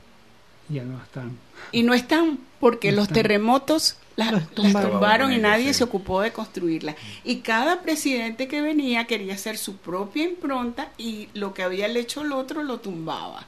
Ya 0.69 0.83
no 0.83 1.01
están. 1.01 1.37
Y 1.71 1.83
no 1.83 1.93
están 1.93 2.39
porque 2.59 2.89
No 2.91 2.97
los 2.97 3.03
están. 3.03 3.15
terremotos 3.15 3.97
las, 4.15 4.31
Los 4.31 4.41
las 4.41 4.49
tumbaron. 4.51 4.91
tumbaron 4.91 5.33
y 5.33 5.37
nadie 5.37 5.67
Sí. 5.73 5.79
se 5.79 5.83
ocupó 5.83 6.21
de 6.21 6.31
construirlas. 6.31 6.95
Y 7.23 7.37
cada 7.37 7.81
presidente 7.81 8.47
que 8.47 8.61
venía 8.61 9.05
quería 9.05 9.33
hacer 9.35 9.57
su 9.57 9.75
propia 9.77 10.23
impronta 10.23 10.89
y 10.97 11.27
lo 11.33 11.53
que 11.53 11.63
había 11.63 11.87
hecho 11.87 12.21
el 12.21 12.31
otro 12.31 12.63
lo 12.63 12.79
tumbaba. 12.79 13.45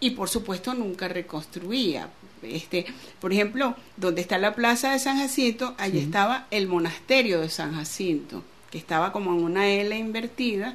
Y 0.00 0.10
por 0.10 0.28
supuesto 0.28 0.74
nunca 0.74 1.08
reconstruía. 1.08 2.08
Este, 2.42 2.86
por 3.20 3.32
ejemplo, 3.32 3.74
donde 3.96 4.22
está 4.22 4.38
la 4.38 4.54
plaza 4.54 4.92
de 4.92 4.98
San 4.98 5.18
Jacinto, 5.18 5.74
allí 5.78 5.98
estaba 5.98 6.46
el 6.50 6.66
monasterio 6.66 7.40
de 7.40 7.50
San 7.50 7.74
Jacinto, 7.74 8.42
que 8.70 8.78
estaba 8.78 9.12
como 9.12 9.32
en 9.32 9.42
una 9.44 9.68
L 9.68 9.96
invertida. 9.96 10.74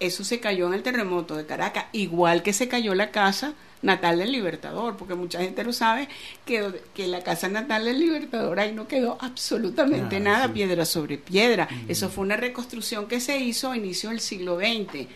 Eso 0.00 0.24
se 0.24 0.40
cayó 0.40 0.66
en 0.68 0.74
el 0.74 0.82
terremoto 0.82 1.36
de 1.36 1.44
Caracas, 1.46 1.84
igual 1.92 2.42
que 2.42 2.54
se 2.54 2.66
cayó 2.68 2.94
la 2.94 3.10
casa 3.10 3.52
natal 3.82 4.18
del 4.18 4.32
Libertador, 4.32 4.96
porque 4.96 5.14
mucha 5.14 5.40
gente 5.40 5.64
no 5.64 5.72
sabe 5.72 6.08
que, 6.44 6.82
que 6.94 7.06
la 7.08 7.22
casa 7.22 7.48
natal 7.48 7.84
del 7.86 7.98
Libertador 7.98 8.60
ahí 8.60 8.72
no 8.72 8.86
quedó 8.86 9.16
absolutamente 9.20 10.16
Ah, 10.16 10.20
nada, 10.20 10.46
sí. 10.48 10.52
piedra 10.52 10.84
sobre 10.84 11.16
piedra. 11.18 11.68
Eso 11.88 12.08
fue 12.10 12.24
una 12.24 12.36
reconstrucción 12.36 13.06
que 13.08 13.20
se 13.20 13.38
hizo 13.38 13.70
a 13.70 13.76
inicio 13.76 14.10
del 14.10 14.20
siglo 14.20 14.58
XX, 14.58 15.06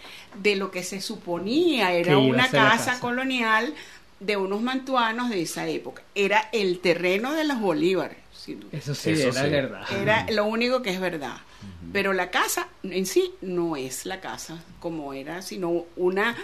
de 0.43 0.57
lo 0.57 0.71
que 0.71 0.83
se 0.83 1.01
suponía 1.01 1.93
era 1.93 2.19
una 2.19 2.51
casa, 2.51 2.93
casa. 2.93 3.01
colonial 3.01 3.75
de 4.21 4.37
unos 4.37 4.63
mantuanos 4.63 5.29
de 5.31 5.43
esa 5.43 5.67
época. 5.69 6.03
Era 6.15 6.49
el 6.53 6.79
terreno 6.81 7.33
de 7.35 7.45
los 7.45 7.61
Bolívares. 7.61 8.17
sin 8.33 8.61
duda. 8.61 8.71
Eso 8.79 8.95
sí, 8.95 9.11
Eso 9.11 9.29
era 9.29 9.43
sí. 9.45 9.51
verdad. 9.51 9.93
Era 10.01 10.27
lo 10.31 10.47
único 10.47 10.81
que 10.83 10.91
es 10.91 11.01
verdad. 11.01 11.37
Pero 11.93 12.13
la 12.13 12.31
casa 12.31 12.69
en 12.83 13.07
sí 13.07 13.33
no 13.41 13.77
es 13.77 14.05
la 14.07 14.21
casa 14.21 14.63
como 14.81 15.13
era, 15.15 15.43
sino 15.43 15.85
una... 15.97 16.35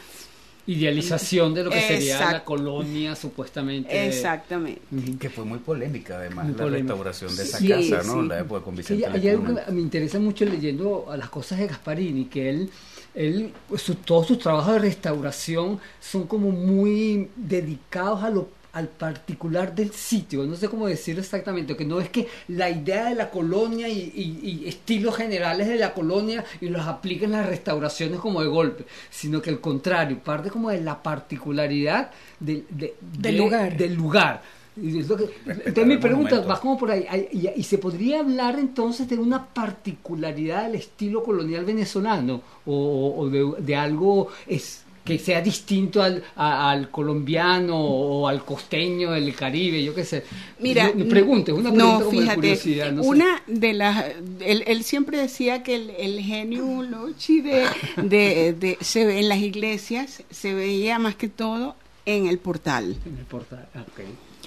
Idealización 0.66 1.54
de 1.54 1.64
lo 1.64 1.70
que 1.70 1.80
sería 1.80 2.32
la 2.32 2.44
colonia 2.44 3.16
supuestamente. 3.16 4.06
Exactamente. 4.08 4.80
Que 5.18 5.30
fue 5.30 5.44
muy 5.44 5.58
polémica, 5.58 6.16
además, 6.18 6.44
Muy 6.46 6.54
la 6.54 6.62
polémica. 6.64 6.94
restauración 6.94 7.36
de 7.36 7.42
esa 7.42 7.58
Sí, 7.58 7.68
casa, 7.68 8.02
¿no? 8.06 8.22
sí. 8.22 8.28
La 8.28 8.40
época 8.40 8.64
con 8.64 8.74
Sí, 8.74 8.78
Vicente 8.82 9.06
hay 9.06 9.28
algo 9.28 9.42
Lecuna. 9.42 9.64
que 9.64 9.72
me 9.72 9.80
interesa 9.80 10.18
mucho 10.20 10.44
leyendo 10.44 11.06
a 11.10 11.16
las 11.16 11.28
cosas 11.30 11.58
de 11.58 11.66
Gasparini, 11.66 12.26
que 12.26 12.50
él, 12.50 12.70
él 13.14 13.52
su- 13.76 13.94
todos 13.96 14.26
sus 14.28 14.38
trabajos 14.38 14.74
de 14.74 14.78
restauración 14.80 15.80
son 16.00 16.26
como 16.26 16.50
muy 16.50 17.28
dedicados 17.36 18.22
a 18.22 18.30
lo 18.30 18.48
al 18.72 18.86
particular 18.88 19.74
del 19.74 19.92
sitio, 19.92 20.44
no 20.46 20.54
sé 20.54 20.68
cómo 20.68 20.86
decirlo 20.86 21.20
exactamente, 21.22 21.76
que 21.76 21.84
no 21.84 22.00
es 22.00 22.08
que 22.10 22.28
la 22.48 22.70
idea 22.70 23.06
de 23.08 23.14
la 23.16 23.28
colonia 23.30 23.88
y, 23.88 24.12
y- 24.14 24.48
y 24.64 24.68
estilos 24.68 25.16
generales 25.16 25.66
de 25.68 25.76
la 25.76 25.92
colonia 25.92 26.44
y 26.60 26.68
los 26.68 26.86
aplica 26.86 27.24
en 27.24 27.32
las 27.32 27.46
restauraciones 27.48 28.20
como 28.20 28.40
de 28.42 28.46
golpe, 28.48 28.84
sino 29.10 29.42
que 29.42 29.50
al 29.50 29.60
contrario, 29.60 30.18
parte 30.20 30.50
como 30.50 30.70
de 30.70 30.80
la 30.80 31.02
particularidad 31.02 32.10
del, 32.38 32.64
de- 32.70 32.94
Del 33.00 33.22
de- 33.22 33.32
lugar. 33.38 33.76
del 33.76 33.94
lugar. 33.94 34.42
Y, 34.80 35.00
es 35.00 35.08
lo 35.08 35.16
que- 35.16 35.24
Respetar 35.24 35.66
entonces 35.66 35.86
mi 35.86 35.96
pregunta 35.96 36.30
monumento. 36.36 36.48
va 36.48 36.60
como 36.60 36.78
por 36.78 36.90
ahí. 36.92 37.04
Y, 37.32 37.48
y 37.60 37.62
se 37.64 37.76
podría 37.78 38.20
hablar 38.20 38.56
entonces 38.58 39.08
de 39.08 39.18
una 39.18 39.44
particularidad 39.46 40.64
del 40.66 40.76
estilo 40.76 41.22
colonial 41.24 41.64
venezolano 41.64 42.40
o, 42.64 42.72
o- 42.74 43.20
o 43.20 43.28
de, 43.28 43.52
de 43.62 43.74
algo 43.76 44.28
es, 44.46 44.84
que 45.18 45.24
sea 45.24 45.40
distinto 45.40 46.02
al, 46.02 46.22
a- 46.36 46.70
al 46.70 46.90
colombiano 46.90 47.76
o 47.78 48.28
al 48.28 48.44
costeño 48.44 49.10
del 49.12 49.34
Caribe, 49.34 49.82
yo 49.82 49.94
qué 49.94 50.04
sé. 50.04 50.24
Mira, 50.58 50.84
me 50.84 50.90
es 50.90 50.96
una 50.96 51.08
pregunta 51.08 51.52
no, 51.52 52.00
como 52.04 52.20
de 52.20 52.34
curiosidad. 52.34 52.92
no 52.92 53.02
sé. 53.02 53.08
una 53.08 53.42
de 53.46 53.72
las, 53.72 54.04
él, 54.40 54.64
él 54.66 54.84
siempre 54.84 55.18
decía 55.18 55.62
que 55.62 55.74
el, 55.76 55.90
el 55.90 56.20
genio 56.20 56.82
lochi 56.82 57.40
de, 57.40 57.66
de, 58.02 58.52
de- 58.52 58.78
se 58.80 59.04
ve 59.06 59.18
en 59.20 59.28
las 59.28 59.38
iglesias 59.38 60.22
se 60.30 60.54
veía 60.54 60.98
más 60.98 61.14
que 61.14 61.28
todo 61.28 61.74
en 62.06 62.26
el 62.26 62.38
portal. 62.38 62.96
En 63.06 63.18
el 63.18 63.24
portal, 63.26 63.68
ok. 63.74 64.00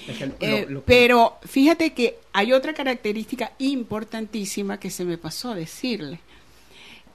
Es 0.08 0.18
que 0.18 0.26
lo- 0.26 0.34
Eh, 0.40 0.66
lo- 0.68 0.82
pero 0.82 1.38
fíjate 1.44 1.94
que 1.94 2.16
hay 2.32 2.52
otra 2.52 2.74
característica 2.74 3.52
importantísima 3.58 4.78
que 4.78 4.90
se 4.90 5.04
me 5.04 5.16
pasó 5.16 5.50
a 5.52 5.54
decirle, 5.54 6.18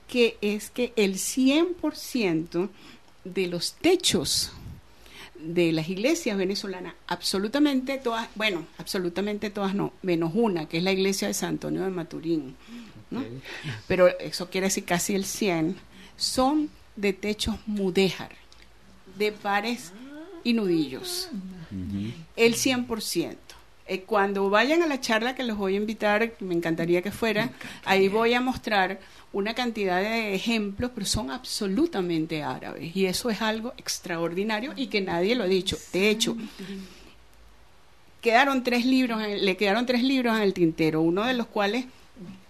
que 0.07 0.37
es 0.41 0.71
que 0.71 0.91
el 0.95 1.15
100% 1.19 2.69
de 3.33 3.47
los 3.47 3.73
techos 3.73 4.51
de 5.39 5.71
las 5.71 5.87
iglesias 5.87 6.37
venezolanas, 6.37 6.93
absolutamente 7.07 7.97
todas, 7.97 8.27
bueno, 8.35 8.65
absolutamente 8.77 9.49
todas 9.49 9.73
no, 9.73 9.93
menos 10.01 10.31
una, 10.33 10.67
que 10.67 10.77
es 10.77 10.83
la 10.83 10.91
iglesia 10.91 11.29
de 11.29 11.33
San 11.33 11.49
Antonio 11.49 11.83
de 11.83 11.89
Maturín, 11.89 12.55
¿no? 13.09 13.23
pero 13.87 14.07
eso 14.19 14.49
quiere 14.49 14.67
decir 14.67 14.83
casi 14.83 15.15
el 15.15 15.23
100, 15.23 15.77
son 16.17 16.69
de 16.97 17.13
techos 17.13 17.55
mudéjar, 17.65 18.35
de 19.17 19.31
pares 19.31 19.93
y 20.43 20.53
nudillos 20.53 21.29
el 22.35 22.55
100%. 22.55 23.35
Eh, 23.91 24.01
cuando 24.05 24.49
vayan 24.51 24.83
a 24.83 24.87
la 24.87 25.01
charla 25.01 25.33
que 25.33 25.43
los 25.43 25.57
voy 25.57 25.73
a 25.73 25.77
invitar, 25.77 26.33
me 26.41 26.53
encantaría 26.53 27.01
que 27.01 27.11
fueran, 27.11 27.51
ahí 27.85 28.07
voy 28.07 28.35
a 28.35 28.39
mostrar 28.41 28.99
una 29.33 29.55
cantidad 29.55 29.99
de 29.99 30.35
ejemplos, 30.35 30.91
pero 30.93 31.07
son 31.07 31.31
absolutamente 31.31 32.43
árabes. 32.43 32.95
Y 32.95 33.07
eso 33.07 33.31
es 33.31 33.41
algo 33.41 33.73
extraordinario 33.77 34.73
y 34.75 34.87
que 34.87 35.01
nadie 35.01 35.33
lo 35.35 35.43
ha 35.43 35.47
dicho. 35.47 35.75
De 35.91 36.09
hecho, 36.11 36.37
quedaron 38.21 38.63
tres 38.63 38.85
libros, 38.85 39.21
en- 39.23 39.45
le 39.45 39.57
quedaron 39.57 39.85
tres 39.85 40.03
libros 40.03 40.35
en 40.35 40.43
el 40.43 40.53
tintero, 40.53 41.01
uno 41.01 41.23
de 41.25 41.33
los 41.33 41.47
cuales 41.47 41.85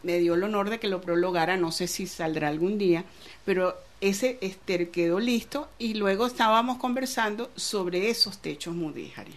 me 0.04 0.20
dio 0.20 0.34
el 0.34 0.44
honor 0.44 0.70
de 0.70 0.80
que 0.80 0.88
lo 0.88 1.02
prologara, 1.02 1.58
no 1.58 1.72
sé 1.72 1.88
si 1.88 2.08
saldrá 2.08 2.48
algún 2.48 2.78
día, 2.78 3.04
pero 3.46 3.76
ese 4.02 4.38
este, 4.42 4.90
quedó 4.90 5.20
listo 5.20 5.68
y 5.78 5.94
luego 5.96 6.26
estábamos 6.26 6.78
conversando 6.78 7.52
sobre 7.56 8.10
esos 8.10 8.40
techos 8.40 8.74
mudéjares, 8.76 9.36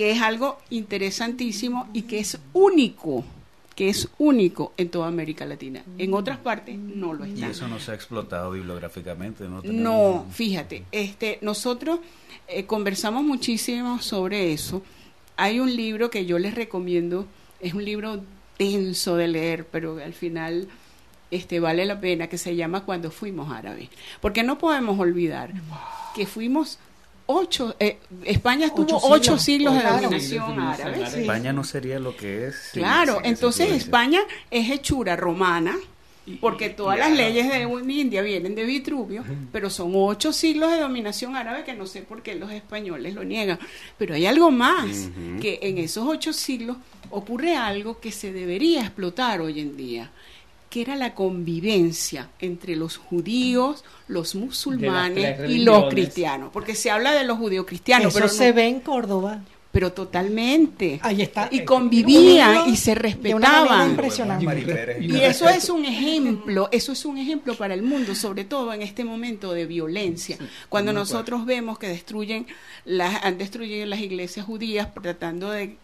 que 0.00 0.12
es 0.12 0.22
algo 0.22 0.56
interesantísimo 0.70 1.90
y 1.92 2.04
que 2.04 2.20
es 2.20 2.38
único, 2.54 3.22
que 3.76 3.90
es 3.90 4.08
único 4.16 4.72
en 4.78 4.88
toda 4.88 5.08
América 5.08 5.44
Latina. 5.44 5.84
En 5.98 6.14
otras 6.14 6.38
partes 6.38 6.78
no 6.78 7.12
lo 7.12 7.26
Y 7.26 7.34
está. 7.34 7.48
eso 7.48 7.68
no 7.68 7.78
se 7.78 7.90
ha 7.90 7.96
explotado 7.96 8.52
bibliográficamente, 8.52 9.44
¿no? 9.46 9.60
No, 9.62 10.24
fíjate, 10.32 10.84
este, 10.90 11.38
nosotros 11.42 12.00
eh, 12.48 12.64
conversamos 12.64 13.24
muchísimo 13.24 14.00
sobre 14.00 14.54
eso. 14.54 14.82
Hay 15.36 15.60
un 15.60 15.76
libro 15.76 16.08
que 16.08 16.24
yo 16.24 16.38
les 16.38 16.54
recomiendo, 16.54 17.26
es 17.60 17.74
un 17.74 17.84
libro 17.84 18.22
denso 18.58 19.16
de 19.16 19.28
leer, 19.28 19.66
pero 19.66 19.98
al 20.02 20.14
final 20.14 20.66
este, 21.30 21.60
vale 21.60 21.84
la 21.84 22.00
pena, 22.00 22.26
que 22.26 22.38
se 22.38 22.56
llama 22.56 22.86
Cuando 22.86 23.10
fuimos 23.10 23.52
árabes. 23.52 23.90
Porque 24.22 24.44
no 24.44 24.56
podemos 24.56 24.98
olvidar 24.98 25.52
que 26.14 26.24
fuimos 26.24 26.78
ocho, 27.30 27.74
eh, 27.78 27.98
España 28.24 28.66
estuvo 28.66 28.96
Ocho 28.96 29.06
ocho 29.08 29.38
siglos, 29.38 29.74
siglos 29.74 29.74
de 29.74 30.02
dominación 30.02 30.20
Sí, 30.20 30.34
de 30.34 30.38
dominación 30.40 30.86
árabe. 30.86 31.04
árabe. 31.04 31.20
España 31.22 31.52
no 31.52 31.64
sería 31.64 31.98
lo 31.98 32.16
que 32.16 32.46
es. 32.48 32.70
Claro, 32.72 33.20
entonces. 33.24 33.70
España 33.72 34.20
es 34.50 34.70
hechura 34.70 35.16
romana, 35.16 35.76
porque 36.40 36.70
todas 36.70 36.98
las 36.98 37.12
leyes 37.12 37.48
de 37.48 37.62
India 37.92 38.22
vienen 38.22 38.54
de 38.54 38.64
Vitruvio, 38.64 39.24
pero 39.52 39.70
son 39.70 39.92
ocho 39.94 40.32
siglos 40.32 40.70
de 40.70 40.78
dominación 40.80 41.34
árabe 41.36 41.64
que 41.64 41.74
no 41.74 41.86
sé 41.86 42.02
por 42.02 42.22
qué 42.22 42.34
los 42.34 42.50
españoles 42.52 43.14
lo 43.14 43.24
niegan. 43.24 43.58
Pero 43.98 44.14
hay 44.14 44.26
algo 44.26 44.50
más, 44.50 45.08
que 45.40 45.58
en 45.62 45.78
esos 45.78 46.06
ocho 46.06 46.32
siglos 46.32 46.76
ocurre 47.10 47.56
algo 47.56 47.98
que 47.98 48.12
se 48.12 48.32
debería 48.32 48.82
explotar 48.82 49.40
hoy 49.40 49.60
en 49.60 49.76
día 49.76 50.10
que 50.70 50.80
era 50.80 50.96
la 50.96 51.14
convivencia 51.14 52.30
entre 52.40 52.76
los 52.76 52.96
judíos, 52.96 53.84
los 54.08 54.34
musulmanes 54.36 55.50
y 55.50 55.58
los 55.58 55.90
cristianos, 55.90 56.50
porque 56.52 56.74
se 56.74 56.90
habla 56.90 57.12
de 57.12 57.24
los 57.24 57.36
judío-cristianos, 57.38 58.08
Eso 58.08 58.14
pero, 58.14 58.28
se 58.28 58.48
no- 58.50 58.54
ve 58.54 58.68
en 58.68 58.80
Córdoba. 58.80 59.40
pero 59.72 59.92
totalmente. 59.92 60.98
Ahí 61.02 61.22
está. 61.22 61.48
Y 61.50 61.64
convivían 61.64 62.68
y 62.68 62.76
se 62.76 62.94
respetaban. 62.94 63.90
impresionante. 63.90 64.96
Y 65.00 65.16
eso 65.18 65.48
es 65.48 65.68
un 65.70 65.84
ejemplo, 65.84 66.68
eso 66.72 66.92
es 66.92 67.04
un 67.04 67.18
ejemplo 67.18 67.54
para 67.54 67.74
el 67.74 67.82
mundo, 67.82 68.14
sobre 68.14 68.44
todo 68.44 68.72
en 68.72 68.82
este 68.82 69.04
momento 69.04 69.52
de 69.52 69.66
violencia. 69.66 70.38
Cuando 70.68 70.92
nosotros 70.92 71.46
vemos 71.46 71.78
que 71.78 71.88
destruyen 71.88 72.46
las, 72.84 73.24
han 73.24 73.38
destruido 73.38 73.86
las 73.86 74.00
iglesias 74.00 74.46
judías 74.46 74.88
tratando 74.94 75.50
de, 75.50 75.76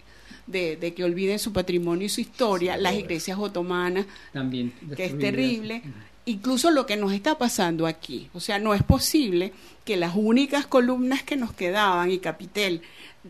de, 0.47 0.77
de 0.77 0.95
que 0.95 1.05
olviden 1.05 1.39
su 1.39 1.53
patrimonio 1.53 2.07
y 2.07 2.09
su 2.09 2.21
historia, 2.21 2.77
las 2.77 2.95
iglesias 2.95 3.39
otomanas, 3.39 4.07
También. 4.33 4.73
que 4.97 5.05
es 5.07 5.19
terrible. 5.19 5.83
Incluso 6.25 6.71
lo 6.71 6.87
que 6.87 6.97
nos 6.97 7.13
está 7.13 7.39
pasando 7.39 7.87
aquí. 7.87 8.29
O 8.35 8.41
sea, 8.41 8.59
no 8.59 8.75
es 8.75 8.83
posible 8.83 9.53
que 9.85 9.97
las 9.97 10.15
únicas 10.17 10.67
columnas 10.67 11.23
que 11.23 11.37
nos 11.37 11.53
quedaban 11.53 12.11
y 12.11 12.19
capitel 12.19 12.83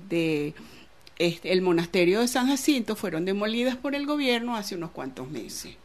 de 0.09 0.55
este, 1.19 1.53
el 1.53 1.61
monasterio 1.62 2.21
de 2.21 2.29
San 2.29 2.49
Jacinto 2.49 2.97
fueron 2.97 3.25
demolidas 3.25 3.77
por 3.77 3.95
el 3.95 4.07
gobierno 4.07 4.57
hace 4.57 4.75
unos 4.77 4.91
cuantos 4.91 5.31
meses. 5.31 5.77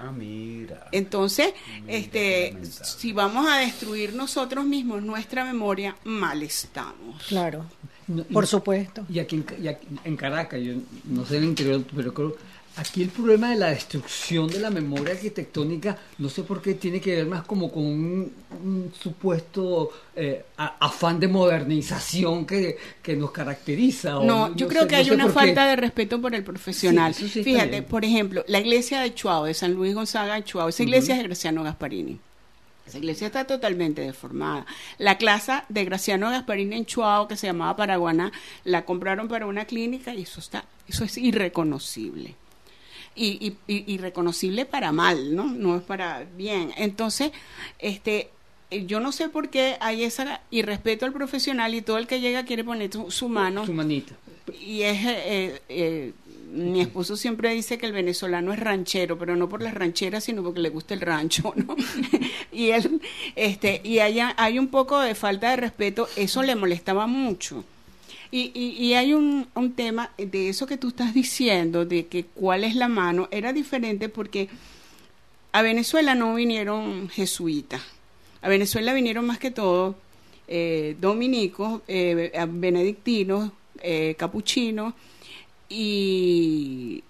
Ah, 0.00 0.12
mira. 0.12 0.86
Entonces, 0.92 1.52
Mira, 1.82 1.92
este, 1.98 2.56
si 2.62 3.12
vamos 3.12 3.48
a 3.48 3.56
destruir 3.58 4.14
nosotros 4.14 4.64
mismos 4.64 5.02
nuestra 5.02 5.44
memoria, 5.44 5.96
mal 6.04 6.42
estamos. 6.42 7.20
Claro, 7.24 7.66
No, 8.08 8.22
y- 8.28 8.32
por 8.32 8.46
supuesto. 8.46 9.04
Y 9.08 9.18
aquí, 9.18 9.42
y 9.62 9.68
aquí 9.68 9.86
en 10.04 10.16
Caracas, 10.16 10.60
yo 10.60 10.74
no 11.04 11.24
sé 11.24 11.36
en 11.36 11.42
el 11.44 11.48
interior, 11.50 11.82
pero 11.94 12.12
creo, 12.14 12.36
aquí 12.76 13.02
el 13.02 13.08
problema 13.10 13.50
de 13.50 13.56
la 13.56 13.68
destrucción 13.70 14.48
de 14.48 14.60
la 14.60 14.70
memoria 14.70 15.12
arquitectónica, 15.14 15.98
no 16.18 16.28
sé 16.28 16.42
por 16.42 16.62
qué 16.62 16.74
tiene 16.74 17.00
que 17.00 17.14
ver 17.16 17.26
más 17.26 17.42
como 17.44 17.70
con 17.70 17.82
un, 17.84 18.32
un 18.64 18.92
supuesto 18.98 19.90
eh, 20.16 20.44
a- 20.56 20.76
afán 20.86 21.18
de 21.20 21.28
modernización 21.28 22.46
que, 22.46 22.78
que 23.02 23.16
nos 23.16 23.30
caracteriza. 23.30 24.18
o 24.18 24.24
No, 24.24 24.54
yo 24.56 24.68
creo 24.68 24.82
sé- 24.82 24.88
que 24.88 24.94
no 24.96 25.00
hay 25.02 25.10
una 25.10 25.24
por 25.24 25.32
qué. 25.32 25.38
falta 25.40 25.66
de 25.66 25.76
respeto 25.76 26.20
por 26.20 26.34
el 26.34 26.44
profesional. 26.44 27.14
Sí, 27.14 27.28
sí 27.28 27.42
Fíjate, 27.42 27.70
bien. 27.70 27.84
por 27.84 28.04
ejemplo, 28.04 28.44
la 28.48 28.60
iglesia 28.60 29.00
de 29.00 29.12
Chuao, 29.14 29.44
de 29.44 29.54
San 29.54 29.72
Luis 29.74 29.94
Gonzaga 29.94 30.34
de 30.36 30.44
Chuao, 30.44 30.68
esa 30.68 30.82
iglesia 30.82 31.14
es 31.14 31.18
de 31.20 31.24
Graciano 31.26 31.62
Gasparini. 31.62 32.18
Esa 32.88 32.98
iglesia 32.98 33.26
está 33.28 33.46
totalmente 33.46 34.02
deformada. 34.02 34.66
La 34.98 35.16
clase 35.18 35.52
de 35.68 35.84
Graciano 35.84 36.30
Gasparini 36.30 36.76
en 36.76 36.86
Chuao, 36.86 37.28
que 37.28 37.36
se 37.36 37.46
llamaba 37.46 37.76
Paraguaná, 37.76 38.32
la 38.64 38.84
compraron 38.84 39.28
para 39.28 39.46
una 39.46 39.64
clínica 39.66 40.14
y 40.14 40.22
eso 40.22 40.40
está, 40.40 40.64
eso 40.88 41.04
es 41.04 41.16
irreconocible. 41.18 42.34
Y, 43.14 43.56
y, 43.66 43.72
y- 43.74 43.92
irreconocible 43.94 44.64
para 44.64 44.92
mal, 44.92 45.34
¿no? 45.34 45.44
No 45.44 45.76
es 45.76 45.82
para 45.82 46.24
bien. 46.36 46.72
Entonces, 46.76 47.32
este, 47.80 48.30
eh, 48.70 48.86
yo 48.86 49.00
no 49.00 49.10
sé 49.12 49.28
por 49.28 49.48
qué 49.50 49.76
hay 49.80 50.04
esa 50.04 50.40
irrespeto 50.50 51.04
al 51.04 51.12
profesional 51.12 51.74
y 51.74 51.82
todo 51.82 51.98
el 51.98 52.06
que 52.06 52.20
llega 52.20 52.44
quiere 52.44 52.62
poner 52.64 52.92
su, 52.92 53.10
su 53.10 53.28
mano 53.28 53.66
Su 53.66 53.72
manita. 53.74 54.14
y 54.60 54.82
es 54.82 54.98
eh, 55.04 55.62
eh, 55.68 56.12
mi 56.52 56.80
esposo 56.80 57.16
siempre 57.16 57.52
dice 57.52 57.78
que 57.78 57.86
el 57.86 57.92
venezolano 57.92 58.52
es 58.52 58.58
ranchero, 58.58 59.18
pero 59.18 59.36
no 59.36 59.48
por 59.48 59.62
las 59.62 59.74
rancheras, 59.74 60.24
sino 60.24 60.42
porque 60.42 60.60
le 60.60 60.70
gusta 60.70 60.94
el 60.94 61.00
rancho, 61.00 61.54
y 62.52 62.70
él, 62.70 63.00
este, 63.36 63.80
y 63.84 63.98
hay, 63.98 64.20
hay 64.20 64.58
un 64.58 64.68
poco 64.68 64.98
de 65.00 65.14
falta 65.14 65.50
de 65.50 65.56
respeto, 65.56 66.08
eso 66.16 66.42
le 66.42 66.54
molestaba 66.54 67.06
mucho. 67.06 67.64
Y, 68.30 68.52
y, 68.54 68.84
y 68.84 68.94
hay 68.94 69.14
un, 69.14 69.48
un 69.54 69.72
tema 69.72 70.10
de 70.18 70.50
eso 70.50 70.66
que 70.66 70.76
tú 70.76 70.88
estás 70.88 71.14
diciendo, 71.14 71.84
de 71.84 72.06
que 72.06 72.24
cuál 72.24 72.64
es 72.64 72.74
la 72.74 72.88
mano, 72.88 73.28
era 73.30 73.52
diferente 73.52 74.08
porque 74.08 74.48
a 75.52 75.62
Venezuela 75.62 76.14
no 76.14 76.34
vinieron 76.34 77.08
jesuitas, 77.08 77.82
a 78.42 78.48
Venezuela 78.48 78.92
vinieron 78.92 79.26
más 79.26 79.38
que 79.38 79.50
todo 79.50 79.96
eh, 80.46 80.96
dominicos, 81.00 81.82
eh, 81.88 82.32
benedictinos, 82.48 83.50
eh, 83.80 84.14
capuchinos 84.18 84.94
y 85.68 87.04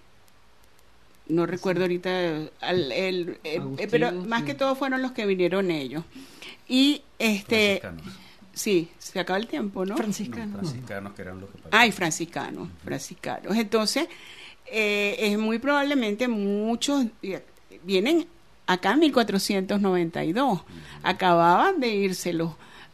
no 1.29 1.47
recuerdo 1.47 1.83
ahorita 1.83 2.11
al- 2.61 2.93
el, 2.93 3.39
eh, 3.45 3.61
eh, 3.79 3.89
pero 3.91 4.13
más 4.13 4.41
sí. 4.41 4.47
que 4.47 4.55
todo 4.55 4.75
fueron 4.75 5.03
los 5.03 5.13
que 5.13 5.27
vinieron 5.27 5.71
ellos 5.71 6.05
y 6.69 7.03
este 7.19 7.79
Franciscanos. 7.81 8.15
sí 8.55 8.89
se 8.99 9.21
acaba 9.21 9.39
el 9.39 9.47
tiempo 9.47 9.85
no 9.85 9.93
No, 9.93 9.97
Franciscano. 9.97 10.53
franciscanos 10.59 11.13
que 11.15 11.23
eran 11.23 11.41
los 11.41 11.51
que 11.51 11.59
Ay, 11.71 11.93
franciscanos, 11.93 12.69
franciscanos. 12.85 13.57
Entonces, 13.57 14.09
eh, 14.67 15.17
es 15.19 15.39
muy 15.39 15.59
probablemente 15.59 16.29
muchos 16.29 17.07
eh, 17.23 17.43
vienen 17.85 18.27
acá 18.67 18.93
en 18.93 19.01
1492. 19.01 20.61
Acababan 21.03 21.79
de 21.81 21.89
irse 21.89 22.33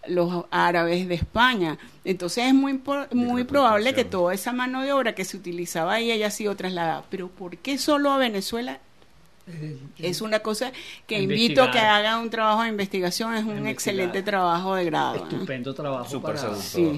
los 0.08 0.44
árabes 0.50 1.08
de 1.08 1.14
España. 1.14 1.78
Entonces 2.04 2.44
es 2.46 2.54
muy, 2.54 2.74
por- 2.74 3.12
muy 3.14 3.44
probable 3.44 3.94
que 3.94 4.04
toda 4.04 4.34
esa 4.34 4.52
mano 4.52 4.82
de 4.82 4.92
obra 4.92 5.14
que 5.14 5.24
se 5.24 5.36
utilizaba 5.36 5.94
ahí 5.94 6.10
haya 6.12 6.30
sido 6.30 6.54
trasladada. 6.56 7.04
Pero 7.10 7.28
¿por 7.28 7.56
qué 7.58 7.78
solo 7.78 8.10
a 8.12 8.18
Venezuela? 8.18 8.78
Es 9.98 10.22
una 10.22 10.38
cosa 10.38 10.72
que 11.06 11.16
A 11.16 11.18
invito 11.18 11.62
a 11.62 11.70
que 11.70 11.78
hagan 11.78 12.20
un 12.20 12.30
trabajo 12.30 12.62
de 12.62 12.68
investigación, 12.70 13.34
es 13.34 13.44
un 13.44 13.66
excelente 13.66 14.22
trabajo 14.22 14.74
de 14.74 14.86
grado. 14.86 15.16
¿eh? 15.16 15.18
Estupendo 15.22 15.74
trabajo 15.74 16.08
Súper 16.10 16.36
para. 16.36 16.54
Sí. 16.56 16.90